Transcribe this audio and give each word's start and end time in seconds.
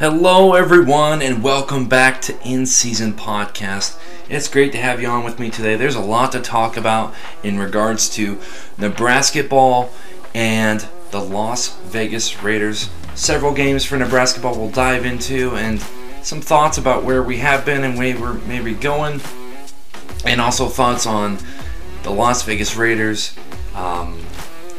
Hello, 0.00 0.54
everyone, 0.54 1.20
and 1.20 1.42
welcome 1.42 1.86
back 1.86 2.22
to 2.22 2.34
In 2.42 2.64
Season 2.64 3.12
Podcast. 3.12 3.98
It's 4.30 4.48
great 4.48 4.72
to 4.72 4.78
have 4.78 5.02
you 5.02 5.06
on 5.06 5.24
with 5.24 5.38
me 5.38 5.50
today. 5.50 5.76
There's 5.76 5.94
a 5.94 6.00
lot 6.00 6.32
to 6.32 6.40
talk 6.40 6.78
about 6.78 7.14
in 7.42 7.58
regards 7.58 8.08
to 8.14 8.36
Nebrasketball 8.78 9.90
and 10.34 10.88
the 11.10 11.20
Las 11.20 11.76
Vegas 11.80 12.42
Raiders. 12.42 12.88
Several 13.14 13.52
games 13.52 13.84
for 13.84 13.98
Nebrasketball 13.98 14.56
we'll 14.56 14.70
dive 14.70 15.04
into, 15.04 15.54
and 15.56 15.82
some 16.22 16.40
thoughts 16.40 16.78
about 16.78 17.04
where 17.04 17.22
we 17.22 17.36
have 17.36 17.66
been 17.66 17.84
and 17.84 17.98
where 17.98 18.18
we're 18.18 18.32
maybe 18.32 18.72
going, 18.72 19.20
and 20.24 20.40
also 20.40 20.68
thoughts 20.68 21.04
on 21.04 21.36
the 22.04 22.10
Las 22.10 22.42
Vegas 22.44 22.74
Raiders. 22.74 23.36
Um, 23.74 24.18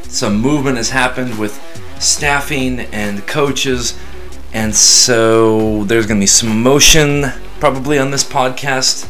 some 0.02 0.40
movement 0.40 0.78
has 0.78 0.90
happened 0.90 1.38
with 1.38 1.62
staffing 2.00 2.80
and 2.80 3.24
coaches 3.28 3.96
and 4.52 4.74
so 4.74 5.84
there's 5.84 6.06
going 6.06 6.18
to 6.18 6.22
be 6.22 6.26
some 6.26 6.50
emotion 6.50 7.26
probably 7.60 7.98
on 7.98 8.10
this 8.10 8.24
podcast. 8.24 9.08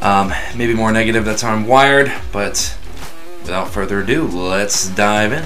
Um, 0.00 0.32
maybe 0.56 0.74
more 0.74 0.92
negative, 0.92 1.24
that's 1.24 1.42
how 1.42 1.52
I'm 1.52 1.66
wired. 1.66 2.12
But 2.32 2.76
without 3.40 3.70
further 3.70 4.00
ado, 4.00 4.26
let's 4.26 4.88
dive 4.88 5.32
in. 5.32 5.44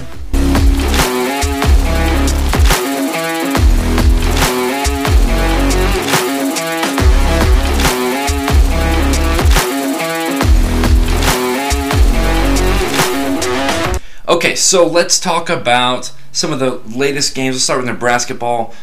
Okay, 14.29 14.57
so 14.57 14.85
let's 14.85 15.21
talk 15.21 15.49
about 15.49 16.11
some 16.37 16.53
of 16.53 16.59
the 16.59 16.83
latest 16.97 17.35
games. 17.35 17.57
Let's 17.57 17.65
start 17.65 17.83
with 17.83 17.89
Nebrasketball. 17.89 18.75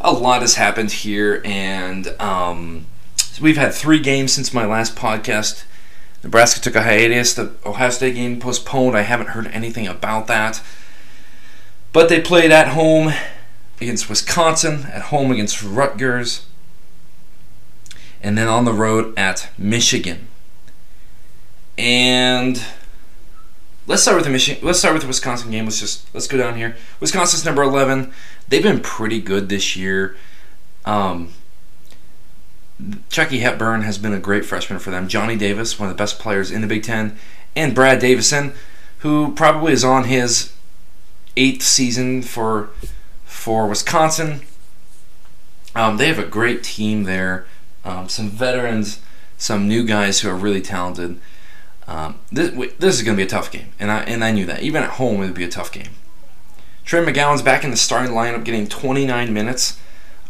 A 0.00 0.12
lot 0.12 0.40
has 0.40 0.54
happened 0.54 0.90
here, 0.90 1.42
and 1.44 2.08
um, 2.20 2.86
we've 3.40 3.58
had 3.58 3.74
three 3.74 3.98
games 3.98 4.32
since 4.32 4.54
my 4.54 4.64
last 4.64 4.96
podcast. 4.96 5.64
Nebraska 6.24 6.58
took 6.60 6.74
a 6.74 6.82
hiatus. 6.82 7.34
The 7.34 7.52
Ohio 7.66 7.90
State 7.90 8.14
game 8.14 8.40
postponed. 8.40 8.96
I 8.96 9.02
haven't 9.02 9.28
heard 9.28 9.46
anything 9.48 9.86
about 9.86 10.26
that. 10.28 10.62
But 11.92 12.08
they 12.08 12.20
played 12.20 12.50
at 12.50 12.68
home 12.68 13.12
against 13.78 14.08
Wisconsin, 14.08 14.86
at 14.86 15.02
home 15.02 15.30
against 15.30 15.62
Rutgers, 15.62 16.46
and 18.22 18.38
then 18.38 18.48
on 18.48 18.64
the 18.64 18.72
road 18.72 19.12
at 19.18 19.50
Michigan. 19.58 20.28
And 21.76 22.64
Let's 23.88 24.02
start 24.02 24.16
with 24.16 24.24
the 24.24 24.32
Michigan. 24.32 24.66
Let's 24.66 24.80
start 24.80 24.94
with 24.94 25.02
the 25.02 25.08
Wisconsin 25.08 25.50
game. 25.50 25.64
Let's 25.64 25.78
just 25.78 26.12
let's 26.12 26.26
go 26.26 26.36
down 26.36 26.56
here. 26.56 26.76
Wisconsin's 26.98 27.44
number 27.44 27.62
eleven. 27.62 28.12
They've 28.48 28.62
been 28.62 28.80
pretty 28.80 29.20
good 29.20 29.48
this 29.48 29.76
year. 29.76 30.16
Um, 30.84 31.32
Chucky 33.08 33.38
Hepburn 33.38 33.82
has 33.82 33.96
been 33.96 34.12
a 34.12 34.18
great 34.18 34.44
freshman 34.44 34.80
for 34.80 34.90
them. 34.90 35.06
Johnny 35.06 35.36
Davis, 35.36 35.78
one 35.78 35.88
of 35.88 35.96
the 35.96 35.98
best 35.98 36.18
players 36.18 36.50
in 36.50 36.62
the 36.62 36.66
Big 36.66 36.82
Ten, 36.82 37.16
and 37.54 37.74
Brad 37.74 38.00
Davison, 38.00 38.54
who 38.98 39.32
probably 39.34 39.72
is 39.72 39.84
on 39.84 40.04
his 40.04 40.52
eighth 41.36 41.62
season 41.62 42.22
for 42.22 42.70
for 43.24 43.68
Wisconsin. 43.68 44.40
Um, 45.76 45.96
they 45.96 46.08
have 46.08 46.18
a 46.18 46.26
great 46.26 46.64
team 46.64 47.04
there. 47.04 47.46
Um, 47.84 48.08
some 48.08 48.30
veterans, 48.30 49.00
some 49.38 49.68
new 49.68 49.84
guys 49.84 50.20
who 50.20 50.28
are 50.28 50.34
really 50.34 50.62
talented. 50.62 51.20
Um, 51.88 52.18
this, 52.32 52.50
this 52.78 52.96
is 52.96 53.02
going 53.02 53.16
to 53.16 53.20
be 53.20 53.26
a 53.26 53.30
tough 53.30 53.50
game, 53.50 53.68
and 53.78 53.90
I 53.90 54.00
and 54.00 54.24
I 54.24 54.32
knew 54.32 54.44
that. 54.46 54.62
Even 54.62 54.82
at 54.82 54.90
home, 54.90 55.22
it 55.22 55.26
would 55.26 55.34
be 55.34 55.44
a 55.44 55.48
tough 55.48 55.70
game. 55.70 55.90
Trey 56.84 57.04
McGowens 57.04 57.44
back 57.44 57.64
in 57.64 57.70
the 57.70 57.76
starting 57.76 58.14
lineup, 58.14 58.44
getting 58.44 58.66
29 58.68 59.32
minutes. 59.32 59.78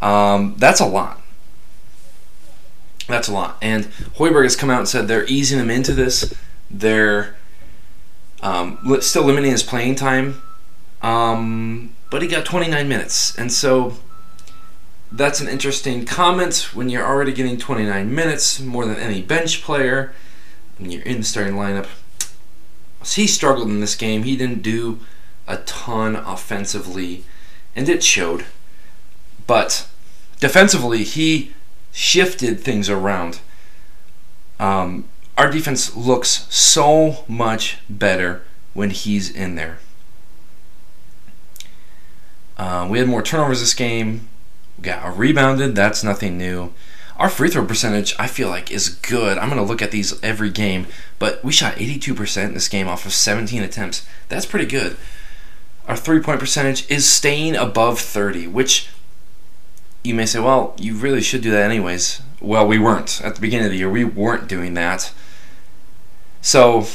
Um, 0.01 0.55
that's 0.59 0.81
a 0.81 0.87
lot. 0.87 1.21
That's 3.09 3.29
a 3.29 3.33
lot. 3.33 3.59
And 3.63 3.85
Hoiberg 4.17 4.45
has 4.45 4.57
come 4.57 4.71
out 4.71 4.81
and 4.81 4.89
said 4.89 5.07
they're 5.07 5.27
easing 5.27 5.59
him 5.59 5.71
into 5.71 5.93
this. 5.93 6.35
They're 6.71 7.37
um, 8.43 8.79
still 9.01 9.25
limiting 9.25 9.51
his 9.51 9.63
playing 9.63 9.95
time, 9.97 10.43
um, 11.03 11.95
but 12.11 12.23
he 12.23 12.29
got 12.29 12.45
29 12.45 12.89
minutes, 12.89 13.37
and 13.37 13.53
so 13.53 13.97
that's 15.13 15.41
an 15.41 15.49
interesting 15.49 16.05
comment 16.05 16.75
when 16.75 16.89
you're 16.89 17.07
already 17.07 17.33
getting 17.33 17.57
29 17.57 18.15
minutes 18.15 18.61
more 18.61 18.85
than 18.85 18.97
any 18.97 19.23
bench 19.23 19.63
player 19.63 20.13
when 20.79 20.91
you're 20.91 21.03
in 21.03 21.19
the 21.19 21.25
starting 21.25 21.55
lineup. 21.55 21.87
He 23.05 23.27
struggled 23.27 23.69
in 23.69 23.81
this 23.81 23.95
game. 23.95 24.25
He 24.25 24.37
didn't 24.37 24.63
do 24.63 25.01
a 25.47 25.59
ton 25.59 26.17
offensively, 26.17 27.25
and 27.75 27.89
it 27.89 28.03
showed. 28.03 28.47
But 29.47 29.89
defensively, 30.41 31.05
he 31.05 31.53
shifted 31.93 32.61
things 32.61 32.91
around. 32.91 33.41
Um, 34.59 35.05
our 35.39 35.51
defense 35.51 35.95
looks 35.95 36.47
so 36.55 37.25
much 37.29 37.79
better 37.89 38.43
when 38.75 38.91
he's 38.91 39.31
in 39.31 39.55
there. 39.55 39.79
Uh, 42.57 42.87
we 42.91 42.99
had 42.99 43.07
more 43.07 43.23
turnovers 43.23 43.61
this 43.61 43.75
game. 43.75 44.29
We 44.79 44.85
got 44.85 45.17
rebounded. 45.17 45.75
That's 45.75 46.03
nothing 46.03 46.39
new. 46.39 46.73
Our 47.19 47.31
free 47.31 47.49
throw 47.49 47.65
percentage, 47.65 48.15
I 48.19 48.27
feel 48.27 48.49
like, 48.49 48.71
is 48.71 48.89
good. 48.89 49.39
I'm 49.39 49.49
going 49.49 49.61
to 49.61 49.67
look 49.67 49.81
at 49.81 49.91
these 49.91 50.23
every 50.23 50.51
game, 50.51 50.87
but 51.19 51.43
we 51.43 51.53
shot 51.53 51.75
82% 51.75 52.45
in 52.45 52.55
this 52.55 52.69
game 52.69 52.89
off 52.89 53.07
of 53.07 53.13
17 53.13 53.63
attempts. 53.63 54.07
That's 54.29 54.45
pretty 54.45 54.67
good. 54.67 54.97
Our 55.89 55.97
three 55.97 56.21
point 56.21 56.41
percentage 56.41 56.89
is 56.91 57.09
staying 57.09 57.57
above 57.57 58.01
30, 58.01 58.49
which 58.49 58.89
you 60.03 60.15
may 60.15 60.27
say, 60.27 60.41
well, 60.41 60.75
you 60.79 60.95
really 60.95 61.23
should 61.23 61.41
do 61.41 61.51
that 61.51 61.65
anyways. 61.65 62.21
Well, 62.41 62.67
we 62.67 62.79
weren't. 62.79 63.21
At 63.25 63.35
the 63.35 63.41
beginning 63.41 63.67
of 63.67 63.73
the 63.73 63.79
year, 63.79 63.91
we 63.91 64.05
weren't 64.05 64.47
doing 64.47 64.75
that. 64.75 65.13
So, 66.43 66.87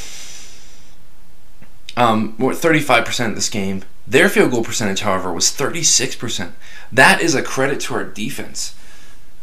um, 1.97 2.35
we're 2.37 2.53
35% 2.53 3.35
this 3.35 3.49
game. 3.49 3.83
Their 4.07 4.29
field 4.29 4.51
goal 4.51 4.63
percentage, 4.63 5.01
however, 5.01 5.31
was 5.33 5.45
36%. 5.45 6.51
That 6.91 7.21
is 7.21 7.33
a 7.33 7.41
credit 7.41 7.79
to 7.81 7.95
our 7.95 8.03
defense. 8.03 8.75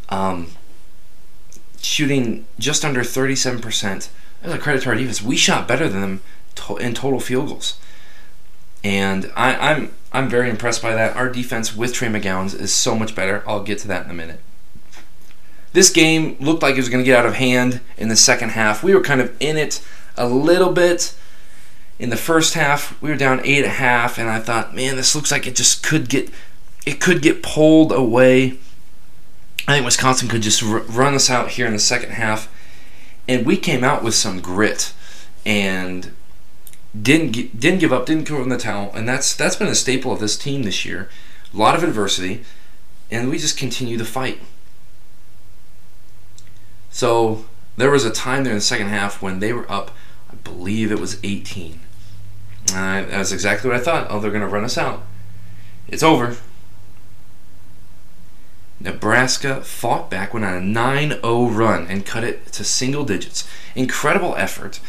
Um, 0.08 0.52
shooting 1.80 2.46
just 2.58 2.84
under 2.84 3.00
37%. 3.00 4.08
as 4.42 4.54
a 4.54 4.58
credit 4.58 4.82
to 4.82 4.88
our 4.90 4.94
defense. 4.94 5.20
We 5.20 5.36
shot 5.36 5.66
better 5.66 5.88
than 5.88 6.00
them 6.00 6.20
to- 6.54 6.76
in 6.76 6.94
total 6.94 7.20
field 7.20 7.48
goals. 7.48 7.74
And 8.84 9.32
I, 9.34 9.52
am 9.52 9.60
I'm, 9.60 9.92
I'm 10.12 10.28
very 10.28 10.48
impressed 10.48 10.80
by 10.80 10.94
that. 10.94 11.16
Our 11.16 11.28
defense 11.28 11.76
with 11.76 11.92
Trey 11.92 12.08
McGowens 12.08 12.58
is 12.58 12.72
so 12.72 12.94
much 12.94 13.14
better. 13.14 13.42
I'll 13.46 13.62
get 13.62 13.78
to 13.80 13.88
that 13.88 14.04
in 14.04 14.10
a 14.10 14.14
minute. 14.14 14.40
This 15.72 15.90
game 15.90 16.36
looked 16.40 16.62
like 16.62 16.74
it 16.74 16.78
was 16.78 16.88
going 16.88 17.04
to 17.04 17.06
get 17.06 17.18
out 17.18 17.26
of 17.26 17.34
hand 17.34 17.80
in 17.96 18.08
the 18.08 18.16
second 18.16 18.50
half. 18.50 18.82
We 18.82 18.94
were 18.94 19.00
kind 19.02 19.20
of 19.20 19.36
in 19.40 19.56
it 19.56 19.84
a 20.16 20.28
little 20.28 20.72
bit. 20.72 21.14
In 21.98 22.10
the 22.10 22.16
first 22.16 22.54
half, 22.54 23.00
we 23.02 23.10
were 23.10 23.16
down 23.16 23.40
eight 23.44 23.58
and 23.58 23.66
a 23.66 23.70
half, 23.70 24.18
and 24.18 24.30
I 24.30 24.38
thought, 24.38 24.74
man, 24.74 24.96
this 24.96 25.14
looks 25.16 25.32
like 25.32 25.46
it 25.46 25.56
just 25.56 25.82
could 25.82 26.08
get 26.08 26.30
it 26.86 27.00
could 27.00 27.22
get 27.22 27.42
pulled 27.42 27.92
away. 27.92 28.58
I 29.68 29.74
think 29.74 29.84
Wisconsin 29.84 30.28
could 30.28 30.40
just 30.40 30.62
r- 30.62 30.78
run 30.80 31.14
us 31.14 31.28
out 31.28 31.50
here 31.50 31.66
in 31.66 31.74
the 31.74 31.78
second 31.78 32.12
half, 32.12 32.50
and 33.28 33.44
we 33.44 33.58
came 33.58 33.84
out 33.84 34.02
with 34.02 34.14
some 34.14 34.40
grit 34.40 34.94
and 35.44 36.12
didn't 37.00 37.32
g- 37.32 37.50
didn't 37.56 37.80
give 37.80 37.92
up, 37.92 38.06
didn't 38.06 38.26
throw 38.26 38.42
in 38.42 38.48
the 38.48 38.56
towel, 38.56 38.90
and 38.94 39.06
that's 39.06 39.34
that's 39.34 39.56
been 39.56 39.68
a 39.68 39.74
staple 39.74 40.10
of 40.10 40.20
this 40.20 40.38
team 40.38 40.62
this 40.62 40.86
year. 40.86 41.10
A 41.52 41.56
lot 41.56 41.76
of 41.76 41.84
adversity, 41.84 42.44
and 43.10 43.28
we 43.28 43.36
just 43.38 43.58
continue 43.58 43.98
to 43.98 44.06
fight. 44.06 44.40
So 46.88 47.44
there 47.76 47.90
was 47.90 48.06
a 48.06 48.10
time 48.10 48.44
there 48.44 48.54
in 48.54 48.58
the 48.58 48.62
second 48.62 48.88
half 48.88 49.20
when 49.20 49.38
they 49.38 49.52
were 49.52 49.70
up, 49.70 49.90
I 50.32 50.36
believe 50.36 50.90
it 50.90 50.98
was 50.98 51.18
18. 51.22 51.80
Uh, 52.70 53.02
that's 53.02 53.32
exactly 53.32 53.68
what 53.68 53.78
I 53.78 53.82
thought. 53.82 54.06
Oh, 54.08 54.18
they're 54.18 54.30
going 54.30 54.40
to 54.40 54.48
run 54.48 54.64
us 54.64 54.78
out. 54.78 55.02
It's 55.86 56.02
over. 56.02 56.38
Nebraska 58.80 59.60
fought 59.62 60.08
back, 60.08 60.32
went 60.32 60.46
on 60.46 60.54
a 60.54 60.60
9 60.60 61.10
0 61.10 61.46
run, 61.46 61.86
and 61.88 62.06
cut 62.06 62.24
it 62.24 62.46
to 62.52 62.64
single 62.64 63.04
digits. 63.04 63.48
Incredible 63.74 64.34
effort. 64.36 64.80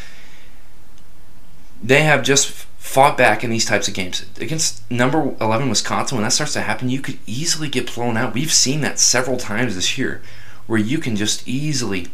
They 1.82 2.02
have 2.02 2.22
just 2.22 2.48
fought 2.78 3.16
back 3.16 3.42
in 3.42 3.50
these 3.50 3.64
types 3.64 3.88
of 3.88 3.94
games. 3.94 4.24
Against 4.40 4.88
number 4.90 5.34
11 5.40 5.68
Wisconsin, 5.68 6.16
when 6.16 6.24
that 6.24 6.32
starts 6.32 6.52
to 6.54 6.60
happen, 6.60 6.88
you 6.88 7.00
could 7.00 7.18
easily 7.26 7.68
get 7.68 7.94
blown 7.94 8.16
out. 8.16 8.34
We've 8.34 8.52
seen 8.52 8.80
that 8.82 8.98
several 8.98 9.36
times 9.36 9.74
this 9.74 9.98
year, 9.98 10.22
where 10.66 10.78
you 10.78 10.98
can 10.98 11.16
just 11.16 11.46
easily 11.48 12.08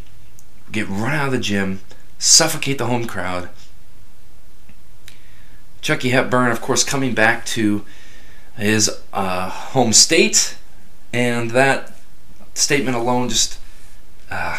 get 0.73 0.89
run 0.89 1.12
out 1.12 1.27
of 1.27 1.33
the 1.33 1.39
gym, 1.39 1.81
suffocate 2.19 2.79
the 2.79 2.87
home 2.87 3.06
crowd. 3.06 3.49
Chucky 5.81 6.11
Hepburn, 6.11 6.50
of 6.50 6.61
course, 6.61 6.83
coming 6.83 7.15
back 7.15 7.45
to 7.47 7.85
his 8.56 8.91
uh, 9.12 9.50
home 9.50 9.93
state 9.93 10.56
and 11.12 11.50
that 11.50 11.93
statement 12.55 12.97
alone 12.97 13.29
just 13.29 13.58
uh, 14.31 14.58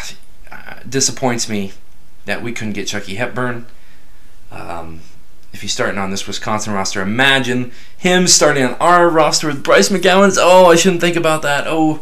disappoints 0.88 1.48
me 1.48 1.72
that 2.24 2.42
we 2.42 2.52
couldn't 2.52 2.74
get 2.74 2.86
Chucky 2.86 3.16
Hepburn. 3.16 3.66
Um, 4.50 5.00
if 5.52 5.62
he's 5.62 5.72
starting 5.72 5.98
on 5.98 6.10
this 6.10 6.26
Wisconsin 6.26 6.72
roster. 6.72 7.00
Imagine 7.00 7.72
him 7.96 8.26
starting 8.26 8.64
on 8.64 8.74
our 8.74 9.08
roster 9.08 9.48
with 9.48 9.64
Bryce 9.64 9.88
McGowens. 9.88 10.36
Oh, 10.38 10.66
I 10.66 10.76
shouldn't 10.76 11.00
think 11.00 11.16
about 11.16 11.42
that. 11.42 11.64
Oh, 11.66 12.00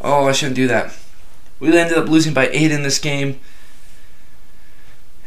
oh, 0.00 0.26
I 0.26 0.32
shouldn't 0.32 0.56
do 0.56 0.66
that. 0.68 0.96
We 1.58 1.76
ended 1.76 1.98
up 1.98 2.08
losing 2.08 2.34
by 2.34 2.48
eight 2.48 2.70
in 2.70 2.82
this 2.82 2.98
game. 2.98 3.40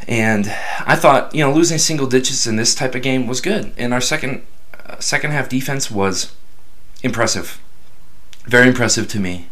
And 0.07 0.47
I 0.85 0.95
thought, 0.95 1.35
you 1.35 1.43
know, 1.43 1.51
losing 1.51 1.77
single 1.77 2.07
digits 2.07 2.47
in 2.47 2.55
this 2.55 2.73
type 2.73 2.95
of 2.95 3.01
game 3.01 3.27
was 3.27 3.41
good. 3.41 3.73
And 3.77 3.93
our 3.93 4.01
second 4.01 4.43
uh, 4.85 4.99
second 4.99 5.31
half 5.31 5.49
defense 5.49 5.91
was 5.91 6.33
impressive. 7.03 7.59
Very 8.47 8.69
impressive 8.69 9.07
to 9.09 9.19
me. 9.19 9.49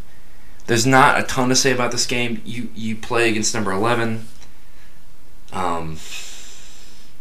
There's 0.68 0.86
not 0.86 1.20
a 1.20 1.24
ton 1.24 1.50
to 1.50 1.56
say 1.56 1.72
about 1.72 1.92
this 1.92 2.06
game. 2.06 2.42
You 2.46 2.70
you 2.74 2.96
play 2.96 3.30
against 3.30 3.54
number 3.54 3.72
11. 3.72 4.26
Um, 5.52 5.98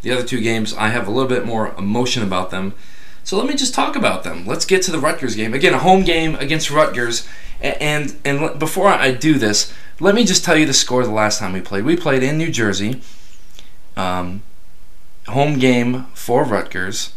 the 0.03 0.13
other 0.13 0.25
two 0.25 0.41
games, 0.41 0.73
I 0.75 0.89
have 0.89 1.07
a 1.07 1.11
little 1.11 1.29
bit 1.29 1.45
more 1.45 1.75
emotion 1.77 2.23
about 2.23 2.51
them. 2.51 2.75
So 3.23 3.37
let 3.37 3.47
me 3.47 3.55
just 3.55 3.75
talk 3.75 3.97
about 3.97 4.23
them. 4.23 4.47
Let's 4.47 4.65
get 4.65 4.83
to 4.83 4.93
the 4.93 4.99
Rutgers 4.99 5.35
game. 5.35 5.55
Again, 5.55 5.75
a 5.75 5.79
home 5.79 6.05
game 6.05 6.37
against 6.37 6.71
Rutgers. 6.71 7.27
And 7.61 8.17
and 8.25 8.59
before 8.59 8.89
I 8.89 9.11
do 9.11 9.35
this, 9.35 9.73
let 9.99 10.15
me 10.15 10.25
just 10.25 10.45
tell 10.45 10.57
you 10.57 10.67
the 10.67 10.73
score 10.73 11.03
the 11.05 11.11
last 11.11 11.39
time 11.39 11.53
we 11.53 11.61
played. 11.61 11.85
We 11.85 11.97
played 11.97 12.23
in 12.23 12.39
New 12.39 12.51
Jersey. 12.51 13.01
Um, 13.97 14.43
home 15.27 15.59
game 15.59 16.07
for 16.15 16.45
Rutgers. 16.45 17.15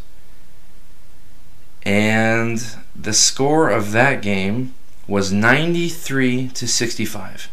And 1.84 2.64
the 3.00 3.14
score 3.14 3.70
of 3.70 3.92
that 3.92 4.22
game 4.22 4.74
was 5.08 5.32
93 5.32 6.50
to 6.50 6.68
65. 6.68 7.50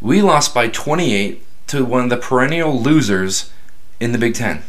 We 0.00 0.20
lost 0.20 0.54
by 0.54 0.68
28 0.68 1.44
to 1.68 1.84
one 1.84 2.04
of 2.04 2.10
the 2.10 2.16
perennial 2.16 2.80
losers 2.80 3.50
in 3.98 4.12
the 4.12 4.18
Big 4.18 4.34
Ten. 4.34 4.62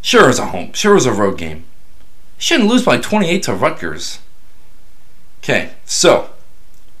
Sure, 0.00 0.24
it 0.24 0.28
was 0.28 0.38
a 0.38 0.46
home. 0.46 0.72
Sure, 0.72 0.92
it 0.92 0.96
was 0.96 1.06
a 1.06 1.12
road 1.12 1.36
game. 1.36 1.64
Shouldn't 2.38 2.68
lose 2.68 2.84
by 2.84 2.98
28 2.98 3.42
to 3.44 3.54
Rutgers. 3.54 4.20
Okay, 5.42 5.72
so 5.84 6.30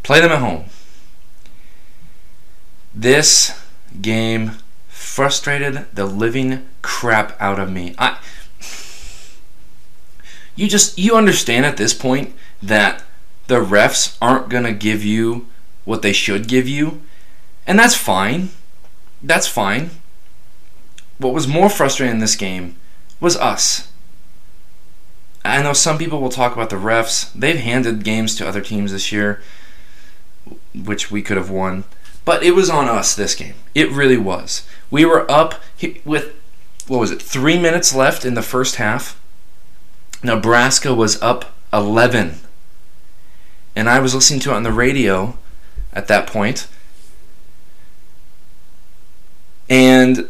play 0.02 0.20
them 0.20 0.32
at 0.32 0.40
home. 0.40 0.66
This 2.94 3.60
game 4.00 4.52
frustrated 4.88 5.86
the 5.94 6.06
living 6.06 6.66
crap 6.82 7.40
out 7.40 7.58
of 7.58 7.70
me. 7.70 7.94
I 7.98 8.18
you 10.56 10.68
just 10.68 10.98
you 10.98 11.14
understand 11.16 11.64
at 11.64 11.76
this 11.76 11.94
point 11.94 12.34
that 12.62 13.04
the 13.46 13.60
refs 13.60 14.16
aren't 14.20 14.48
going 14.48 14.64
to 14.64 14.72
give 14.72 15.04
you 15.04 15.46
what 15.84 16.02
they 16.02 16.12
should 16.12 16.48
give 16.48 16.66
you, 16.66 17.02
and 17.66 17.78
that's 17.78 17.94
fine. 17.94 18.50
That's 19.22 19.46
fine. 19.46 19.90
What 21.18 21.32
was 21.32 21.46
more 21.46 21.70
frustrating 21.70 22.16
in 22.16 22.20
this 22.20 22.36
game 22.36 22.76
was 23.20 23.36
us. 23.36 23.88
I 25.44 25.62
know 25.62 25.72
some 25.72 25.96
people 25.96 26.20
will 26.20 26.28
talk 26.28 26.54
about 26.54 26.70
the 26.70 26.76
refs. 26.76 27.32
They've 27.32 27.58
handed 27.58 28.04
games 28.04 28.34
to 28.36 28.48
other 28.48 28.60
teams 28.60 28.92
this 28.92 29.12
year, 29.12 29.40
which 30.74 31.10
we 31.10 31.22
could 31.22 31.36
have 31.36 31.50
won. 31.50 31.84
But 32.24 32.42
it 32.42 32.54
was 32.56 32.68
on 32.68 32.88
us 32.88 33.14
this 33.14 33.36
game. 33.36 33.54
It 33.74 33.90
really 33.90 34.16
was. 34.16 34.66
We 34.90 35.04
were 35.04 35.30
up 35.30 35.62
with, 36.04 36.34
what 36.88 36.98
was 36.98 37.12
it, 37.12 37.22
three 37.22 37.58
minutes 37.58 37.94
left 37.94 38.24
in 38.24 38.34
the 38.34 38.42
first 38.42 38.76
half. 38.76 39.20
Nebraska 40.26 40.94
was 40.94 41.20
up 41.22 41.54
11. 41.72 42.40
And 43.74 43.88
I 43.88 44.00
was 44.00 44.14
listening 44.14 44.40
to 44.40 44.50
it 44.50 44.54
on 44.54 44.62
the 44.62 44.72
radio 44.72 45.36
at 45.92 46.08
that 46.08 46.26
point. 46.26 46.68
And 49.68 50.28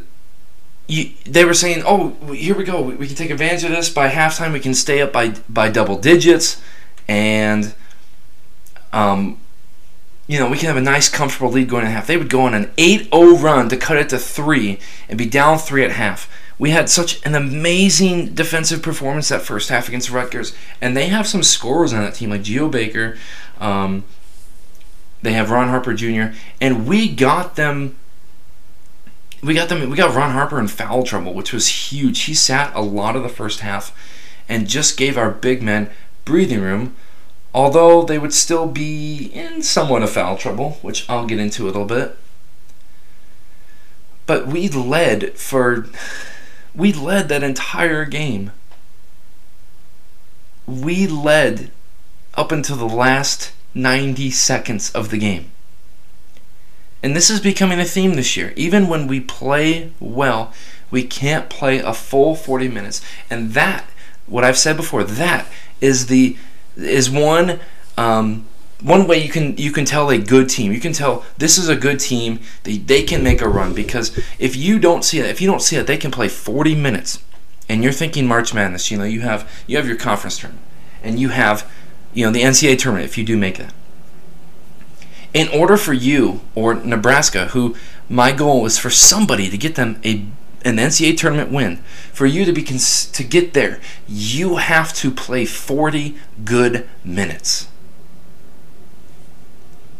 you, 0.88 1.10
they 1.24 1.44
were 1.44 1.54
saying, 1.54 1.82
"Oh, 1.84 2.10
here 2.32 2.54
we 2.54 2.64
go. 2.64 2.80
We, 2.80 2.94
we, 2.94 3.06
can 3.06 3.16
take 3.16 3.30
advantage 3.30 3.64
of 3.64 3.70
this. 3.70 3.88
By 3.88 4.08
halftime, 4.08 4.52
we 4.52 4.60
can 4.60 4.74
stay 4.74 5.02
up 5.02 5.12
by 5.12 5.34
by 5.48 5.68
double 5.68 5.98
digits, 5.98 6.62
and 7.08 7.74
um, 8.92 9.38
you 10.26 10.38
know, 10.38 10.48
we 10.48 10.56
can 10.56 10.68
have 10.68 10.76
a 10.76 10.80
nice, 10.80 11.08
comfortable 11.08 11.50
lead 11.50 11.68
going 11.68 11.84
to 11.84 11.90
half." 11.90 12.06
They 12.06 12.16
would 12.16 12.30
go 12.30 12.42
on 12.42 12.54
an 12.54 12.66
8-0 12.78 13.42
run 13.42 13.68
to 13.68 13.76
cut 13.76 13.96
it 13.96 14.08
to 14.10 14.18
three 14.18 14.78
and 15.08 15.18
be 15.18 15.26
down 15.26 15.58
three 15.58 15.84
at 15.84 15.92
half. 15.92 16.30
We 16.58 16.70
had 16.70 16.88
such 16.88 17.24
an 17.26 17.34
amazing 17.34 18.34
defensive 18.34 18.82
performance 18.82 19.28
that 19.28 19.42
first 19.42 19.68
half 19.68 19.88
against 19.88 20.10
Rutgers, 20.10 20.54
and 20.80 20.96
they 20.96 21.08
have 21.08 21.26
some 21.26 21.42
scorers 21.42 21.92
on 21.92 22.00
that 22.00 22.14
team 22.14 22.30
like 22.30 22.42
Geo 22.42 22.68
Baker. 22.68 23.18
Um, 23.60 24.04
they 25.22 25.32
have 25.32 25.50
Ron 25.50 25.68
Harper 25.68 25.92
Jr. 25.92 26.36
and 26.60 26.86
we 26.86 27.08
got 27.08 27.56
them 27.56 27.96
we 29.42 29.54
got 29.54 29.68
them. 29.68 29.88
We 29.88 29.96
got 29.96 30.14
Ron 30.14 30.32
Harper 30.32 30.58
in 30.58 30.68
foul 30.68 31.02
trouble, 31.02 31.32
which 31.32 31.52
was 31.52 31.92
huge. 31.92 32.22
He 32.22 32.34
sat 32.34 32.74
a 32.74 32.80
lot 32.80 33.16
of 33.16 33.22
the 33.22 33.28
first 33.28 33.60
half, 33.60 33.96
and 34.48 34.68
just 34.68 34.96
gave 34.96 35.16
our 35.16 35.30
big 35.30 35.62
men 35.62 35.90
breathing 36.24 36.60
room. 36.60 36.96
Although 37.54 38.02
they 38.02 38.18
would 38.18 38.34
still 38.34 38.66
be 38.66 39.30
in 39.32 39.62
somewhat 39.62 40.02
of 40.02 40.10
foul 40.10 40.36
trouble, 40.36 40.78
which 40.82 41.08
I'll 41.08 41.26
get 41.26 41.38
into 41.38 41.64
a 41.64 41.66
little 41.66 41.84
bit. 41.84 42.18
But 44.26 44.48
we 44.48 44.68
led 44.68 45.34
for, 45.34 45.86
we 46.76 46.92
led 46.92 47.28
that 47.28 47.42
entire 47.42 48.04
game. 48.04 48.52
We 50.66 51.06
led 51.06 51.70
up 52.34 52.52
until 52.52 52.76
the 52.76 52.84
last 52.84 53.52
90 53.74 54.30
seconds 54.30 54.90
of 54.90 55.10
the 55.10 55.18
game. 55.18 55.50
And 57.02 57.14
this 57.14 57.30
is 57.30 57.40
becoming 57.40 57.80
a 57.80 57.84
theme 57.84 58.14
this 58.14 58.36
year. 58.36 58.52
Even 58.56 58.88
when 58.88 59.06
we 59.06 59.20
play 59.20 59.92
well, 60.00 60.52
we 60.90 61.02
can't 61.02 61.48
play 61.48 61.78
a 61.78 61.94
full 61.94 62.34
40 62.34 62.68
minutes. 62.68 63.00
And 63.30 63.52
that, 63.52 63.84
what 64.26 64.44
I've 64.44 64.58
said 64.58 64.76
before, 64.76 65.04
that 65.04 65.46
is 65.80 66.06
the 66.06 66.36
is 66.76 67.08
one 67.08 67.60
um, 67.96 68.46
one 68.80 69.06
way 69.06 69.22
you 69.22 69.30
can 69.30 69.56
you 69.56 69.72
can 69.72 69.84
tell 69.84 70.10
a 70.10 70.18
good 70.18 70.48
team. 70.48 70.72
You 70.72 70.80
can 70.80 70.92
tell 70.92 71.24
this 71.38 71.58
is 71.58 71.68
a 71.68 71.76
good 71.76 71.98
team. 71.98 72.40
They, 72.64 72.78
they 72.78 73.02
can 73.02 73.22
make 73.22 73.40
a 73.40 73.48
run 73.48 73.74
because 73.74 74.16
if 74.38 74.56
you 74.56 74.78
don't 74.78 75.04
see 75.04 75.18
it, 75.18 75.26
if 75.26 75.40
you 75.40 75.46
don't 75.46 75.62
see 75.62 75.76
it, 75.76 75.86
they 75.86 75.96
can 75.96 76.10
play 76.10 76.28
40 76.28 76.74
minutes. 76.74 77.22
And 77.68 77.82
you're 77.82 77.92
thinking 77.92 78.26
March 78.26 78.54
Madness. 78.54 78.90
You 78.90 78.98
know 78.98 79.04
you 79.04 79.22
have 79.22 79.50
you 79.66 79.76
have 79.76 79.86
your 79.86 79.96
conference 79.96 80.38
tournament, 80.38 80.64
and 81.02 81.18
you 81.18 81.30
have 81.30 81.70
you 82.14 82.24
know 82.24 82.32
the 82.32 82.42
NCAA 82.42 82.78
tournament 82.78 83.06
if 83.06 83.18
you 83.18 83.24
do 83.24 83.36
make 83.36 83.58
that 83.58 83.72
in 85.36 85.48
order 85.48 85.76
for 85.76 85.92
you 85.92 86.40
or 86.54 86.74
Nebraska, 86.74 87.48
who 87.48 87.76
my 88.08 88.32
goal 88.32 88.64
is 88.64 88.78
for 88.78 88.88
somebody 88.88 89.50
to 89.50 89.58
get 89.58 89.74
them 89.74 90.00
a 90.02 90.24
an 90.64 90.78
NCAA 90.78 91.16
tournament 91.16 91.52
win, 91.52 91.76
for 92.12 92.26
you 92.26 92.44
to 92.44 92.52
be 92.52 92.62
cons- 92.62 93.06
to 93.10 93.22
get 93.22 93.52
there, 93.52 93.78
you 94.08 94.56
have 94.56 94.92
to 94.94 95.12
play 95.12 95.44
40 95.44 96.16
good 96.44 96.88
minutes. 97.04 97.68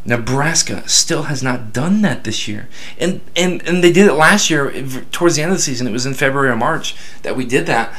Nebraska 0.06 0.88
still 0.88 1.25
has 1.25 1.42
not 1.42 1.72
done 1.72 2.00
that 2.02 2.25
this 2.25 2.46
year. 2.46 2.68
And, 2.98 3.20
and 3.34 3.66
and 3.66 3.82
they 3.82 3.92
did 3.92 4.06
it 4.06 4.14
last 4.14 4.50
year 4.50 4.70
towards 5.10 5.36
the 5.36 5.42
end 5.42 5.50
of 5.50 5.58
the 5.58 5.62
season. 5.62 5.86
It 5.86 5.92
was 5.92 6.06
in 6.06 6.14
February 6.14 6.48
or 6.48 6.56
March 6.56 6.94
that 7.22 7.36
we 7.36 7.44
did 7.44 7.66
that. 7.66 7.92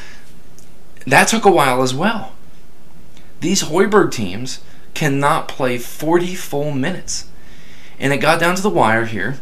That 1.05 1.27
took 1.27 1.45
a 1.45 1.51
while 1.51 1.81
as 1.81 1.93
well. 1.93 2.33
These 3.41 3.63
Hoiberg 3.63 4.11
teams 4.11 4.61
cannot 4.93 5.47
play 5.47 5.77
40 5.77 6.33
full 6.35 6.71
minutes. 6.71 7.29
And 7.99 8.13
it 8.13 8.17
got 8.17 8.39
down 8.39 8.55
to 8.55 8.61
the 8.61 8.69
wire 8.69 9.05
here. 9.05 9.39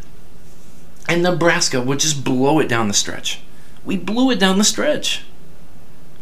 And 1.08 1.22
Nebraska 1.22 1.82
would 1.82 2.00
just 2.00 2.24
blow 2.24 2.60
it 2.60 2.68
down 2.68 2.88
the 2.88 2.94
stretch. 2.94 3.42
We 3.84 3.96
blew 3.96 4.32
it 4.32 4.40
down 4.40 4.58
the 4.58 4.64
stretch. 4.64 5.24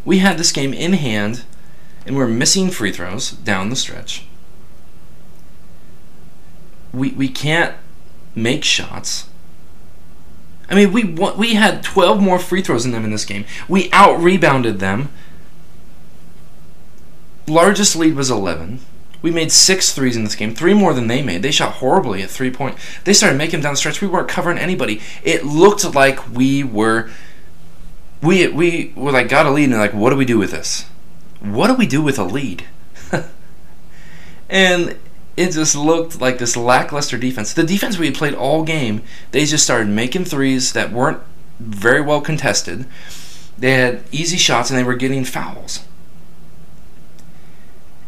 We 0.04 0.18
had 0.18 0.36
this 0.36 0.52
game 0.52 0.74
in 0.74 0.92
hand, 0.92 1.44
and 2.04 2.16
we're 2.16 2.28
missing 2.28 2.70
free 2.70 2.92
throws 2.92 3.30
down 3.30 3.70
the 3.70 3.76
stretch. 3.76 4.26
We, 6.94 7.10
we 7.10 7.28
can't 7.28 7.74
make 8.34 8.64
shots. 8.64 9.28
I 10.68 10.74
mean, 10.74 10.92
we 10.92 11.04
we 11.04 11.54
had 11.54 11.82
12 11.82 12.20
more 12.20 12.38
free 12.38 12.62
throws 12.62 12.84
than 12.84 12.92
them 12.92 13.04
in 13.04 13.10
this 13.10 13.24
game. 13.24 13.44
We 13.68 13.90
out 13.92 14.18
rebounded 14.18 14.80
them. 14.80 15.10
Largest 17.46 17.94
lead 17.94 18.14
was 18.16 18.30
11. 18.30 18.80
We 19.20 19.30
made 19.30 19.52
six 19.52 19.92
threes 19.92 20.16
in 20.16 20.24
this 20.24 20.34
game, 20.34 20.54
three 20.54 20.74
more 20.74 20.92
than 20.92 21.06
they 21.06 21.22
made. 21.22 21.42
They 21.42 21.50
shot 21.50 21.74
horribly 21.74 22.22
at 22.22 22.30
three 22.30 22.50
point. 22.50 22.76
They 23.04 23.12
started 23.12 23.36
making 23.38 23.52
them 23.52 23.62
down 23.62 23.72
the 23.72 23.78
stretch. 23.78 24.00
We 24.00 24.08
weren't 24.08 24.28
covering 24.28 24.58
anybody. 24.58 25.00
It 25.22 25.44
looked 25.44 25.94
like 25.94 26.30
we 26.30 26.62
were, 26.62 27.10
we 28.22 28.48
we 28.48 28.92
were 28.96 29.12
like 29.12 29.28
got 29.28 29.46
a 29.46 29.50
lead 29.50 29.70
and 29.70 29.78
like, 29.78 29.94
what 29.94 30.10
do 30.10 30.16
we 30.16 30.26
do 30.26 30.38
with 30.38 30.50
this? 30.50 30.86
What 31.40 31.68
do 31.68 31.74
we 31.74 31.86
do 31.86 32.02
with 32.02 32.18
a 32.18 32.24
lead? 32.24 32.64
and 34.50 34.98
it 35.36 35.52
just 35.52 35.74
looked 35.76 36.20
like 36.20 36.38
this 36.38 36.56
lackluster 36.56 37.18
defense. 37.18 37.52
The 37.52 37.64
defense 37.64 37.98
we 37.98 38.06
had 38.06 38.14
played 38.14 38.34
all 38.34 38.62
game, 38.64 39.02
they 39.32 39.44
just 39.44 39.64
started 39.64 39.88
making 39.88 40.26
threes 40.26 40.72
that 40.72 40.92
weren't 40.92 41.20
very 41.58 42.00
well 42.00 42.20
contested. 42.20 42.86
They 43.58 43.72
had 43.72 44.04
easy 44.12 44.36
shots 44.36 44.70
and 44.70 44.78
they 44.78 44.84
were 44.84 44.94
getting 44.96 45.24
fouls 45.24 45.84